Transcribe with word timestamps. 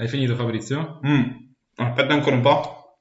Hai 0.00 0.06
finito 0.06 0.36
Fabrizio? 0.36 1.00
Mm. 1.04 1.24
Aspetta 1.74 2.14
ancora 2.14 2.36
un 2.36 2.42
po'. 2.42 3.00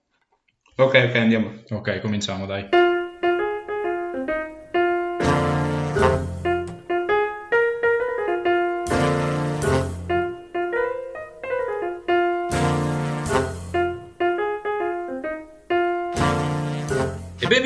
Ok, 0.78 0.96
ok, 1.10 1.16
andiamo. 1.16 1.52
Ok, 1.70 2.00
cominciamo, 2.00 2.48
dai. 2.48 2.87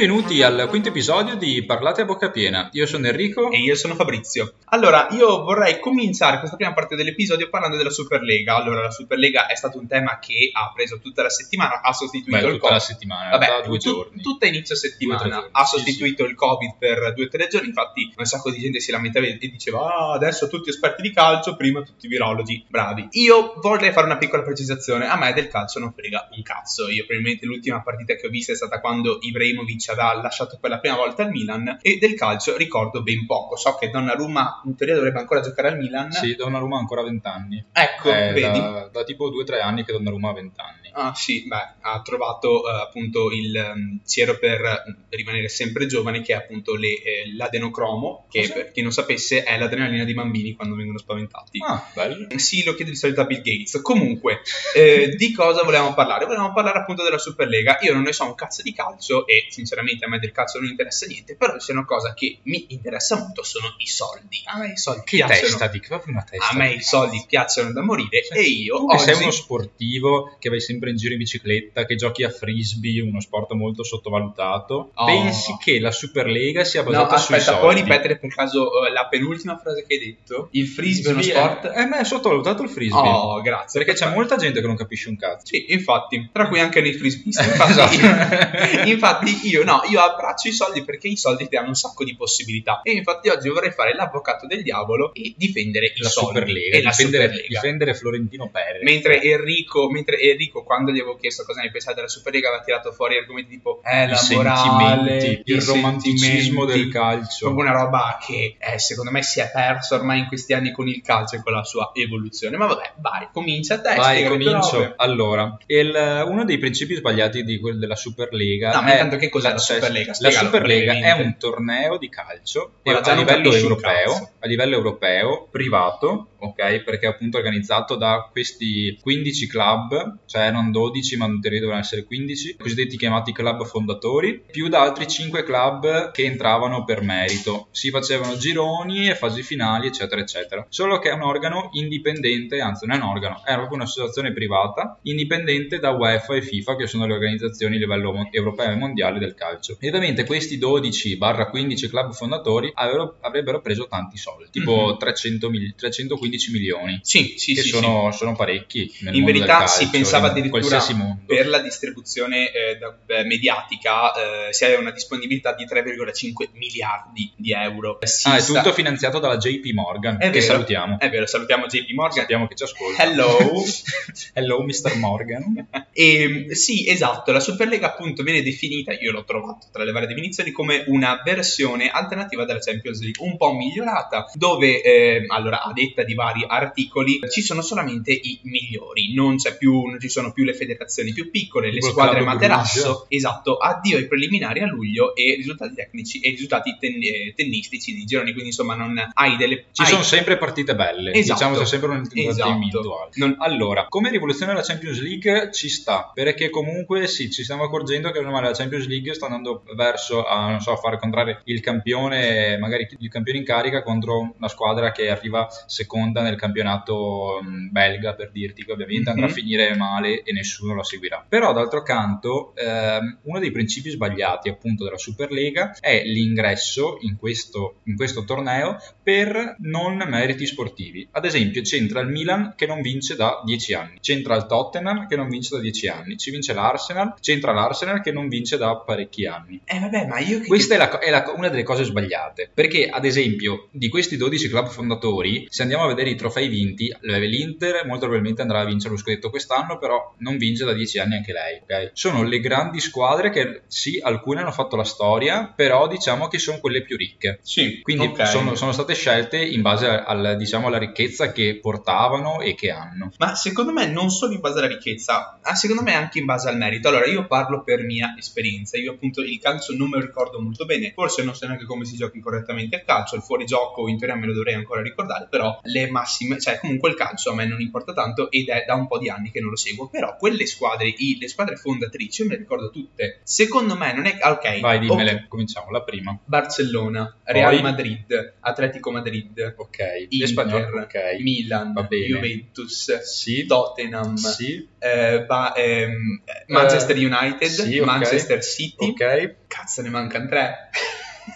Benvenuti 0.01 0.41
al 0.41 0.65
quinto 0.67 0.89
episodio 0.89 1.35
di 1.35 1.63
Parlate 1.63 2.01
a 2.01 2.05
bocca 2.05 2.31
piena. 2.31 2.69
Io 2.71 2.87
sono 2.87 3.05
Enrico. 3.05 3.51
E 3.51 3.59
io 3.59 3.75
sono 3.75 3.93
Fabrizio. 3.93 4.55
Allora, 4.69 5.05
io 5.11 5.43
vorrei 5.43 5.79
cominciare 5.79 6.39
questa 6.39 6.55
prima 6.55 6.73
parte 6.73 6.95
dell'episodio 6.95 7.49
parlando 7.49 7.77
della 7.77 7.91
Superlega. 7.91 8.55
Allora, 8.55 8.81
la 8.81 8.89
Superlega 8.89 9.45
è 9.45 9.55
stato 9.55 9.77
un 9.77 9.85
tema 9.85 10.17
che 10.17 10.49
ha 10.53 10.71
preso 10.73 10.97
tutta 10.97 11.21
la 11.21 11.29
settimana, 11.29 11.81
ha 11.81 11.93
sostituito 11.93 12.35
Beh, 12.35 12.47
il 12.47 12.53
tutta 12.53 12.69
la 12.71 12.79
Covid. 12.79 12.81
settimana, 12.81 13.23
in 13.25 13.29
Vabbè, 13.29 13.67
due 13.67 13.77
tu- 13.77 13.89
giorni. 13.93 14.21
tutta 14.23 14.47
inizio 14.47 14.73
Due 14.73 14.89
settimana 14.89 15.19
giorni, 15.21 15.49
ha 15.51 15.65
sì, 15.65 15.75
sostituito 15.75 16.23
il 16.23 16.33
Covid 16.33 16.77
per 16.79 17.13
due 17.13 17.25
o 17.25 17.27
tre 17.27 17.47
giorni. 17.47 17.67
Infatti, 17.67 18.11
un 18.17 18.25
sacco 18.25 18.49
di 18.49 18.57
gente 18.57 18.79
si 18.79 18.89
lamentava 18.89 19.27
e 19.27 19.37
diceva: 19.37 19.81
Ah, 19.85 20.13
adesso 20.13 20.47
tutti 20.47 20.69
esperti 20.69 21.03
di 21.03 21.11
calcio, 21.11 21.55
prima 21.55 21.83
tutti 21.83 22.07
virologi. 22.07 22.65
Bravi. 22.67 23.07
Io 23.11 23.53
vorrei 23.57 23.91
fare 23.91 24.07
una 24.07 24.17
piccola 24.17 24.41
precisazione. 24.41 25.07
A 25.07 25.15
me 25.15 25.31
del 25.33 25.47
calcio 25.47 25.77
non 25.77 25.93
frega 25.93 26.29
un 26.35 26.41
cazzo. 26.41 26.89
Io, 26.89 27.05
probabilmente, 27.05 27.45
l'ultima 27.45 27.83
partita 27.83 28.15
che 28.15 28.25
ho 28.25 28.29
visto 28.31 28.51
è 28.51 28.55
stata 28.55 28.79
quando 28.79 29.19
Ibrahimovic 29.21 29.89
aveva 29.91 30.21
lasciato 30.21 30.57
per 30.59 30.69
la 30.69 30.79
prima 30.79 30.95
volta 30.95 31.23
il 31.23 31.29
Milan. 31.29 31.77
E 31.81 31.97
del 31.97 32.15
calcio 32.15 32.57
ricordo 32.57 33.01
ben 33.03 33.25
poco. 33.25 33.55
So 33.55 33.75
che 33.75 33.89
Donnarumma 33.89 34.61
in 34.65 34.75
teoria 34.75 34.95
dovrebbe 34.95 35.19
ancora 35.19 35.41
giocare 35.41 35.69
al 35.69 35.77
Milan. 35.77 36.11
Sì, 36.11 36.35
Donnarumma 36.35 36.75
ha 36.77 36.79
ancora 36.79 37.03
20 37.03 37.27
anni. 37.27 37.65
Ecco, 37.71 38.11
È 38.11 38.33
vedi. 38.33 38.59
da, 38.59 38.89
da 38.91 39.03
tipo 39.03 39.29
2-3 39.29 39.61
anni 39.61 39.83
che 39.83 39.91
Donnarumma 39.91 40.29
ha 40.29 40.33
20 40.33 40.59
anni. 40.59 40.79
Ah 40.93 41.13
sì, 41.15 41.47
beh, 41.47 41.75
ha 41.81 42.01
trovato 42.01 42.67
eh, 42.67 42.81
appunto 42.81 43.31
il 43.31 43.55
um, 43.73 43.99
siero 44.03 44.37
per 44.37 44.61
eh, 44.61 45.15
rimanere 45.15 45.47
sempre 45.47 45.85
giovane 45.85 46.21
che 46.21 46.33
è 46.33 46.35
appunto 46.35 46.75
le, 46.75 46.89
eh, 46.89 47.33
l'adenocromo, 47.33 48.27
che 48.29 48.41
Cos'è? 48.41 48.53
per 48.53 48.71
chi 48.71 48.81
non 48.81 48.91
sapesse 48.91 49.43
è 49.43 49.57
l'adrenalina 49.57 50.03
dei 50.03 50.13
bambini 50.13 50.53
quando 50.53 50.75
vengono 50.75 50.97
spaventati. 50.97 51.59
Ah, 51.65 51.89
bello. 51.93 52.27
Sì, 52.37 52.63
lo 52.65 52.73
chiedo 52.73 52.91
di 52.91 52.97
solito 52.97 53.21
a 53.21 53.25
Bill 53.25 53.41
Gates. 53.41 53.81
Comunque, 53.81 54.41
eh, 54.75 55.15
di 55.15 55.31
cosa 55.31 55.63
volevamo 55.63 55.93
parlare? 55.93 56.25
Volevamo 56.25 56.51
parlare 56.53 56.79
appunto 56.79 57.03
della 57.03 57.17
Superlega. 57.17 57.77
Io 57.81 57.93
non 57.93 58.01
ne 58.03 58.11
so 58.11 58.25
un 58.25 58.35
cazzo 58.35 58.61
di 58.61 58.73
calcio 58.73 59.25
e 59.27 59.45
sinceramente 59.49 59.79
a 60.05 60.07
me 60.09 60.19
del 60.19 60.31
calcio 60.31 60.59
non 60.59 60.69
interessa 60.69 61.05
niente, 61.05 61.35
però 61.35 61.59
se 61.59 61.71
una 61.71 61.85
cosa 61.85 62.13
che 62.13 62.39
mi 62.43 62.65
interessa 62.69 63.17
molto 63.17 63.43
sono 63.43 63.73
i 63.77 63.87
soldi. 63.87 64.41
A 64.45 64.57
me 64.57 64.71
i 64.73 64.77
soldi 64.77 65.01
Che 65.05 65.17
piacciono. 65.17 65.39
testa 65.41 65.67
di 65.67 65.79
proprio 65.79 66.13
una 66.13 66.23
testa. 66.23 66.49
A 66.53 66.55
me 66.57 66.73
i 66.73 66.81
soldi 66.81 67.17
cazzo. 67.17 67.27
piacciono 67.27 67.71
da 67.73 67.81
morire 67.81 68.23
Sì. 68.23 68.33
e 68.37 68.41
io 68.41 68.77
Tu 68.77 68.85
oggi... 68.85 69.03
sei 69.03 69.21
uno 69.21 69.31
sportivo 69.31 70.35
che 70.39 70.49
vai 70.49 70.61
sempre 70.61 70.89
in 70.91 70.95
giro 70.97 71.13
in 71.13 71.19
bicicletta, 71.19 71.85
che 71.85 71.95
giochi 71.95 72.23
a 72.23 72.29
frisbee, 72.29 73.01
uno 73.01 73.19
sport 73.19 73.51
molto 73.53 73.83
sottovalutato, 73.83 74.91
Oh. 74.93 75.05
pensi 75.05 75.55
che 75.63 75.79
la 75.79 75.91
Superlega 75.91 76.63
sia 76.63 76.83
No, 76.83 76.89
basata 76.91 77.17
sui 77.17 77.35
aspetta, 77.35 77.57
soldi? 77.57 77.61
puoi 77.61 77.75
ripetere 77.83 78.17
per 78.17 78.33
caso 78.33 78.85
eh, 78.85 78.91
la 78.91 79.07
penultima 79.07 79.57
frase 79.57 79.85
che 79.85 79.93
hai 79.95 79.99
detto? 79.99 80.49
Il 80.51 80.67
frisbee 80.67 81.11
è 81.11 81.13
uno 81.13 81.21
sport? 81.21 81.71
Eh, 81.75 81.85
ma 81.85 81.99
è 81.99 82.03
sottovalutato 82.03 82.63
il 82.63 82.69
frisbee. 82.69 82.99
Oh, 82.99 83.41
grazie. 83.41 83.83
Perché 83.83 83.97
c'è 83.97 84.13
molta 84.13 84.35
gente 84.37 84.61
che 84.61 84.67
non 84.67 84.75
capisce 84.75 85.09
un 85.09 85.17
cazzo. 85.17 85.45
Sì, 85.45 85.71
infatti, 85.73 86.29
tra 86.31 86.47
cui 86.47 86.59
anche 86.59 86.81
nei 86.81 86.93
frisbeesti. 86.93 87.39
Infatti, 87.51 87.71
Esatto. 87.71 88.87
infatti 88.89 89.47
io 89.47 89.63
no, 89.63 89.70
io 89.89 89.99
abbraccio 90.01 90.47
i 90.47 90.51
soldi 90.51 90.83
perché 90.83 91.07
i 91.07 91.17
soldi 91.17 91.43
ti 91.47 91.55
danno 91.55 91.69
un 91.69 91.75
sacco 91.75 92.03
di 92.03 92.15
possibilità. 92.15 92.81
E 92.83 92.91
infatti 92.91 93.29
oggi 93.29 93.49
vorrei 93.49 93.71
fare 93.71 93.93
l'avvocato 93.93 94.47
del 94.47 94.63
diavolo 94.63 95.13
e 95.13 95.33
difendere 95.37 95.87
i 95.95 96.01
La 96.01 96.09
soldi 96.09 96.39
Superlega, 96.39 96.77
e 96.77 96.81
la 96.81 96.89
difendere, 96.89 97.23
Superlega. 97.25 97.47
difendere 97.47 97.93
Florentino 97.95 98.49
Perez. 98.49 98.83
Mentre 98.83 99.21
Enrico, 99.21 99.89
mentre 99.89 100.19
Enrico, 100.19 100.63
quando 100.63 100.91
gli 100.91 100.99
avevo 100.99 101.15
chiesto 101.17 101.43
cosa 101.45 101.61
ne 101.61 101.71
pensate 101.71 101.95
della 101.95 102.07
Superlega, 102.07 102.47
aveva 102.49 102.63
tirato 102.63 102.91
fuori 102.91 103.17
argomenti 103.17 103.49
tipo 103.51 103.81
eh, 103.83 104.03
I 104.05 104.07
la 104.09 104.19
morale, 104.31 105.19
sentimenti, 105.19 105.51
il 105.51 105.55
i 105.61 105.65
romanticismo 105.65 106.65
del 106.65 106.89
calcio. 106.89 107.45
proprio 107.47 107.69
una 107.69 107.73
roba 107.83 108.17
che 108.25 108.55
eh, 108.59 108.79
secondo 108.79 109.11
me 109.11 109.21
si 109.23 109.39
è 109.39 109.49
perso 109.51 109.95
ormai 109.95 110.19
in 110.19 110.27
questi 110.27 110.53
anni 110.53 110.71
con 110.71 110.87
il 110.87 111.01
calcio 111.01 111.35
e 111.35 111.41
con 111.43 111.53
la 111.53 111.63
sua 111.63 111.91
evoluzione. 111.93 112.57
Ma 112.57 112.65
vabbè, 112.67 112.93
vai, 112.97 113.27
comincia 113.31 113.79
te. 113.81 113.95
Vai, 113.95 114.25
comincio. 114.27 114.93
Allora, 114.97 115.57
il- 115.67 116.23
uno 116.27 116.45
dei 116.45 116.57
principi 116.57 116.95
sbagliati 116.95 117.43
di 117.43 117.59
quel 117.59 117.77
della 117.79 117.95
Superlega 117.95 118.71
No, 118.71 118.81
ma 118.81 118.89
è 118.89 118.91
intanto 118.93 119.17
che 119.17 119.29
cos'è 119.29 119.49
la 119.51 119.57
Superlega? 119.61 120.13
La 120.19 120.31
Superlega 120.31 120.93
è 120.93 121.11
un 121.11 121.37
torneo 121.37 121.97
di 121.97 122.09
calcio 122.09 122.73
a 122.83 123.13
livello 123.13 123.53
europeo, 123.53 124.31
a 124.39 124.47
livello 124.47 124.75
europeo, 124.75 125.47
privato, 125.49 126.31
ok? 126.39 126.83
Perché 126.83 127.05
è 127.05 127.09
appunto 127.09 127.37
organizzato 127.37 127.95
da 127.95 128.27
questi 128.31 128.97
15 129.01 129.47
club, 129.47 130.17
cioè 130.25 130.51
non 130.51 130.71
12, 130.71 131.17
ma 131.17 131.25
in 131.25 131.39
teoria 131.39 131.59
dovevano 131.59 131.83
essere 131.83 132.03
15, 132.03 132.57
cosiddetti 132.57 132.97
chiamati 132.97 133.31
club 133.31 133.65
fondatori, 133.65 134.43
più 134.51 134.67
da 134.67 134.81
altri 134.81 135.07
5 135.07 135.43
club 135.43 136.11
che 136.11 136.23
entravano 136.25 136.83
per 136.83 137.01
merito. 137.01 137.67
Si 137.71 137.89
facevano 137.89 138.35
gironi 138.37 139.09
e 139.09 139.15
fasi 139.15 139.43
finali, 139.43 139.87
eccetera, 139.87 140.21
eccetera. 140.21 140.65
Solo 140.69 140.99
che 140.99 141.09
è 141.09 141.13
un 141.13 141.21
organo 141.21 141.69
indipendente, 141.73 142.59
anzi 142.59 142.85
non 142.85 142.97
è 142.97 143.01
un 143.01 143.07
organo, 143.07 143.41
è 143.45 143.53
proprio 143.53 143.75
un'associazione 143.75 144.33
privata, 144.33 144.99
indipendente 145.03 145.79
da 145.79 145.91
UEFA 145.91 146.35
e 146.35 146.41
FIFA, 146.41 146.75
che 146.75 146.87
sono 146.87 147.05
le 147.05 147.13
organizzazioni 147.13 147.75
a 147.75 147.79
livello 147.79 148.27
europeo 148.31 148.71
e 148.71 148.75
mondiale 148.75 149.19
del 149.19 149.33
calcio. 149.33 149.40
E 149.79 149.87
ovviamente 149.87 150.25
questi 150.25 150.57
12-15 150.59 151.89
club 151.89 152.13
fondatori 152.13 152.71
avrebbero, 152.73 153.17
avrebbero 153.21 153.61
preso 153.61 153.87
tanti 153.87 154.17
soldi, 154.17 154.49
tipo 154.51 154.91
Mhm. 154.91 154.97
300 154.97 155.49
mil- 155.49 155.73
315 155.75 156.51
milioni. 156.51 156.99
Sì, 157.01 157.35
sì, 157.37 157.53
che 157.53 157.61
sì, 157.61 157.69
sono, 157.69 158.11
sono 158.11 158.35
parecchi 158.35 158.91
nel 159.01 159.15
In 159.15 159.23
verità 159.25 159.59
del 159.59 159.67
si 159.67 159.77
calcio, 159.83 159.89
pensava 159.91 160.27
addirittura 160.27 160.79
per 161.25 161.47
la 161.47 161.59
distribuzione 161.59 162.51
eh, 162.51 162.77
da- 162.77 162.91
beh, 163.05 163.23
mediatica 163.25 164.47
eh, 164.47 164.53
si 164.53 164.63
aveva 164.65 164.79
una 164.81 164.91
disponibilità 164.91 165.53
di 165.53 165.65
3,5 165.65 166.49
miliardi 166.53 167.31
di 167.35 167.51
euro. 167.51 167.97
Si 168.03 168.27
Ah, 168.27 168.35
è 168.35 168.39
sta- 168.39 168.61
tutto 168.61 168.73
finanziato 168.73 169.19
dalla 169.19 169.37
JP 169.37 169.71
Morgan, 169.73 170.15
È 170.17 170.25
che 170.29 170.39
vero. 170.39 170.41
salutiamo. 170.53 170.99
È 170.99 171.09
vero, 171.09 171.25
salutiamo 171.25 171.65
JP 171.65 171.89
Morgan. 171.91 172.19
Sappiamo 172.19 172.47
che 172.47 172.55
ci 172.55 172.63
ascolta. 172.63 173.03
Hello. 173.03 173.37
Hello, 174.33 174.63
Mr. 174.63 174.95
Morgan. 174.97 175.67
E, 175.93 176.55
sì, 176.55 176.87
esatto, 176.87 177.31
la 177.33 177.41
Superlega 177.41 177.87
appunto 177.87 178.23
viene 178.23 178.41
definita, 178.41 178.93
io 178.93 179.11
l'ho 179.11 179.23
trovato 179.31 179.67
tra 179.71 179.83
le 179.83 179.91
varie 179.91 180.07
definizioni, 180.07 180.51
come 180.51 180.83
una 180.87 181.21
versione 181.23 181.89
alternativa 181.89 182.45
della 182.45 182.59
Champions 182.59 183.01
League, 183.01 183.25
un 183.25 183.37
po' 183.37 183.53
migliorata, 183.53 184.29
dove, 184.33 184.81
eh, 184.81 185.23
allora, 185.27 185.63
a 185.63 185.71
detta 185.73 186.03
di 186.03 186.13
vari 186.13 186.43
articoli, 186.47 187.19
ci 187.31 187.41
sono 187.41 187.61
solamente 187.61 188.11
i 188.11 188.39
migliori, 188.43 189.13
non, 189.13 189.37
c'è 189.37 189.57
più, 189.57 189.85
non 189.85 189.99
ci 189.99 190.09
sono 190.09 190.31
più 190.31 190.43
le 190.43 190.53
federazioni 190.53 191.11
più 191.13 191.29
piccole, 191.31 191.71
le 191.71 191.81
squadre 191.81 192.21
materasso, 192.21 193.05
esatto, 193.09 193.57
addio 193.57 193.97
ai 193.97 194.07
preliminari 194.07 194.59
a 194.61 194.67
luglio 194.67 195.15
e 195.15 195.35
risultati 195.35 195.73
tecnici 195.75 196.19
e 196.19 196.29
risultati 196.29 196.77
ten- 196.79 197.01
eh, 197.01 197.33
tennistici 197.35 197.93
di 197.93 198.05
gironi, 198.05 198.31
quindi 198.31 198.49
insomma 198.49 198.75
non 198.75 198.99
hai 199.13 199.37
delle... 199.37 199.65
Ci 199.71 199.81
hai- 199.81 199.87
sono 199.87 200.03
sempre 200.03 200.37
partite 200.37 200.75
belle, 200.75 201.11
Esatto. 201.13 201.39
diciamo 201.39 201.57
c'è 201.57 201.65
sempre 201.65 201.89
un 201.89 201.97
intrattenimento. 201.97 202.79
Esatto. 202.79 203.09
Non- 203.15 203.35
Allora, 203.39 203.85
come 203.87 204.09
rivoluzione 204.09 204.53
della 204.53 204.63
Champions 204.65 204.99
League 205.01 205.49
ci 205.53 205.69
sta, 205.69 206.11
perché 206.13 206.49
comunque 206.49 207.07
sì, 207.07 207.31
ci 207.31 207.43
stiamo 207.43 207.63
accorgendo 207.63 208.11
che 208.11 208.19
ormai 208.19 208.43
la 208.43 208.51
Champions 208.51 208.87
League 208.87 209.13
sta 209.21 209.25
andando 209.27 209.63
verso 209.75 210.25
a, 210.25 210.49
non 210.49 210.59
so, 210.61 210.75
far 210.77 210.97
contrarre 210.97 211.41
il 211.45 211.59
campione, 211.61 212.57
magari 212.57 212.87
il 212.99 213.09
campione 213.09 213.39
in 213.39 213.45
carica 213.45 213.83
contro 213.83 214.33
una 214.37 214.47
squadra 214.47 214.91
che 214.91 215.09
arriva 215.09 215.47
seconda 215.67 216.21
nel 216.21 216.35
campionato 216.37 217.39
mh, 217.41 217.69
belga, 217.71 218.13
per 218.15 218.31
dirti 218.31 218.63
che 218.65 218.71
ovviamente 218.71 219.09
andrà 219.09 219.25
a 219.25 219.29
Mhm. 219.29 219.33
finire 219.35 219.75
male 219.75 220.23
e 220.23 220.31
nessuno 220.33 220.73
la 220.75 220.83
seguirà. 220.83 221.23
Però 221.27 221.53
d'altro 221.53 221.83
canto, 221.83 222.53
ehm, 222.55 223.19
uno 223.23 223.39
dei 223.39 223.51
principi 223.51 223.89
sbagliati 223.89 224.49
appunto 224.49 224.83
della 224.83 224.97
Superlega 224.97 225.75
è 225.79 226.03
l'ingresso 226.03 226.97
in 227.01 227.17
questo, 227.17 227.81
in 227.85 227.95
questo 227.95 228.23
torneo 228.23 228.77
per 229.03 229.55
non 229.59 229.97
meriti 230.07 230.45
sportivi. 230.45 231.07
Ad 231.11 231.25
esempio, 231.25 231.61
c'entra 231.61 231.99
il 232.01 232.07
Milan 232.07 232.53
che 232.55 232.65
non 232.65 232.81
vince 232.81 233.15
da 233.15 233.41
10 233.43 233.73
anni, 233.73 233.97
c'entra 233.99 234.35
il 234.35 234.45
Tottenham 234.45 235.07
che 235.07 235.15
non 235.15 235.27
vince 235.29 235.55
da 235.55 235.61
10 235.61 235.87
anni, 235.87 236.17
ci 236.17 236.31
vince 236.31 236.53
l'Arsenal, 236.53 237.15
c'entra 237.19 237.51
l'Arsenal 237.51 238.01
che 238.01 238.11
non 238.11 238.27
vince 238.27 238.57
da 238.57 238.77
parecchi 238.77 239.10
anni. 239.27 239.61
Eh 239.65 239.79
vabbè, 239.79 240.07
ma 240.07 240.19
io 240.19 240.39
che... 240.39 240.47
Questa 240.47 240.75
è, 240.75 240.77
la 240.77 240.99
è 240.99 241.09
la 241.09 241.33
una 241.35 241.49
delle 241.49 241.63
cose 241.63 241.83
sbagliate, 241.83 242.49
perché 242.53 242.87
ad 242.87 243.05
esempio 243.05 243.67
di 243.71 243.89
questi 243.89 244.17
12 244.17 244.49
club 244.49 244.67
fondatori, 244.67 245.45
se 245.49 245.61
andiamo 245.61 245.83
a 245.83 245.87
vedere 245.87 246.09
i 246.09 246.15
trofei 246.15 246.47
vinti, 246.47 246.93
l'Inter 247.01 247.85
molto 247.85 248.05
probabilmente 248.05 248.41
andrà 248.41 248.59
a 248.59 248.65
vincere 248.65 248.93
lo 248.93 248.99
scudetto 248.99 249.29
quest'anno, 249.29 249.77
però 249.77 250.13
non 250.19 250.37
vince 250.37 250.65
da 250.65 250.73
10 250.73 250.99
anni 250.99 251.15
anche 251.15 251.33
lei, 251.33 251.59
ok? 251.61 251.91
Sono 251.93 252.23
le 252.23 252.39
grandi 252.39 252.79
squadre 252.79 253.29
che 253.29 253.63
sì, 253.67 253.99
alcune 254.01 254.41
hanno 254.41 254.51
fatto 254.51 254.75
la 254.75 254.83
storia, 254.83 255.51
però 255.55 255.87
diciamo 255.87 256.27
che 256.27 256.39
sono 256.39 256.59
quelle 256.59 256.83
più 256.83 256.97
ricche. 256.97 257.39
Sì, 257.41 257.81
Quindi 257.81 258.05
ok. 258.07 258.27
sono, 258.27 258.55
sono 258.55 258.71
state 258.71 258.93
scelte 258.93 259.43
in 259.43 259.61
base 259.61 259.87
al, 259.87 260.35
diciamo, 260.37 260.67
alla 260.67 260.77
ricchezza 260.77 261.31
che 261.31 261.59
portavano 261.61 262.41
e 262.41 262.55
che 262.55 262.71
hanno. 262.71 263.11
Ma 263.17 263.35
secondo 263.35 263.71
me 263.71 263.87
non 263.87 264.09
solo 264.09 264.33
in 264.33 264.39
base 264.39 264.59
alla 264.59 264.67
ricchezza, 264.67 265.39
ma 265.43 265.55
secondo 265.55 265.83
me 265.83 265.93
anche 265.93 266.19
in 266.19 266.25
base 266.25 266.49
al 266.49 266.57
merito. 266.57 266.87
Allora, 266.87 267.05
io 267.05 267.27
parlo 267.27 267.63
per 267.63 267.83
mia 267.83 268.15
esperienza. 268.17 268.77
io 268.77 268.97
appunto 269.01 269.21
il 269.21 269.39
calcio 269.39 269.73
non 269.75 269.89
me 269.89 269.97
lo 269.97 270.05
ricordo 270.05 270.39
molto 270.39 270.65
bene, 270.65 270.91
forse 270.93 271.23
non 271.23 271.33
so 271.33 271.47
neanche 271.47 271.65
come 271.65 271.85
si 271.85 271.95
giochi 271.95 272.19
correttamente 272.19 272.75
il 272.75 272.83
calcio, 272.85 273.15
il 273.15 273.23
fuorigioco 273.23 273.87
in 273.87 273.97
teoria 273.97 274.15
me 274.15 274.27
lo 274.27 274.33
dovrei 274.33 274.53
ancora 274.53 274.81
ricordare, 274.83 275.27
però 275.27 275.59
le 275.63 275.89
massime, 275.89 276.39
cioè 276.39 276.59
comunque 276.59 276.89
il 276.89 276.95
calcio 276.95 277.31
a 277.31 277.35
me 277.35 277.47
non 277.47 277.59
importa 277.59 277.93
tanto 277.93 278.29
ed 278.29 278.49
è 278.49 278.63
da 278.67 278.75
un 278.75 278.87
po' 278.87 278.99
di 278.99 279.09
anni 279.09 279.31
che 279.31 279.39
non 279.39 279.49
lo 279.49 279.55
seguo, 279.57 279.87
però 279.89 280.15
quelle 280.17 280.45
squadre, 280.45 280.93
le 281.19 281.27
squadre 281.27 281.55
fondatrici, 281.55 282.23
me 282.23 282.29
le 282.29 282.37
ricordo 282.37 282.69
tutte. 282.69 283.21
Secondo 283.23 283.75
me 283.75 283.93
non 283.93 284.05
è... 284.05 284.17
Ok. 284.21 284.59
Vai, 284.59 284.79
dimmele, 284.79 285.13
ok. 285.13 285.27
cominciamo. 285.27 285.71
La 285.71 285.81
prima. 285.81 286.17
Barcellona, 286.23 287.17
Real 287.23 287.53
Poi? 287.53 287.61
Madrid, 287.61 288.33
Atletico 288.41 288.91
Madrid, 288.91 289.55
Ok. 289.57 289.77
Inter, 290.09 290.19
Le 290.19 290.27
spagnole, 290.27 290.81
ok. 290.81 291.19
Milan. 291.19 291.73
Juventus, 291.89 292.99
Sì. 293.01 293.45
Tottenham, 293.45 294.15
Sì. 294.15 294.67
eh, 294.79 295.23
ba- 295.25 295.53
ehm, 295.53 296.21
Manchester 296.47 296.95
United, 296.97 297.47
sì, 297.47 297.79
ok. 297.79 297.85
Manchester 297.85 298.43
City. 298.43 298.90
Ok. 298.91 299.35
Cazzo, 299.47 299.81
ne 299.81 299.89
mancano 299.89 300.27
tre. 300.27 300.69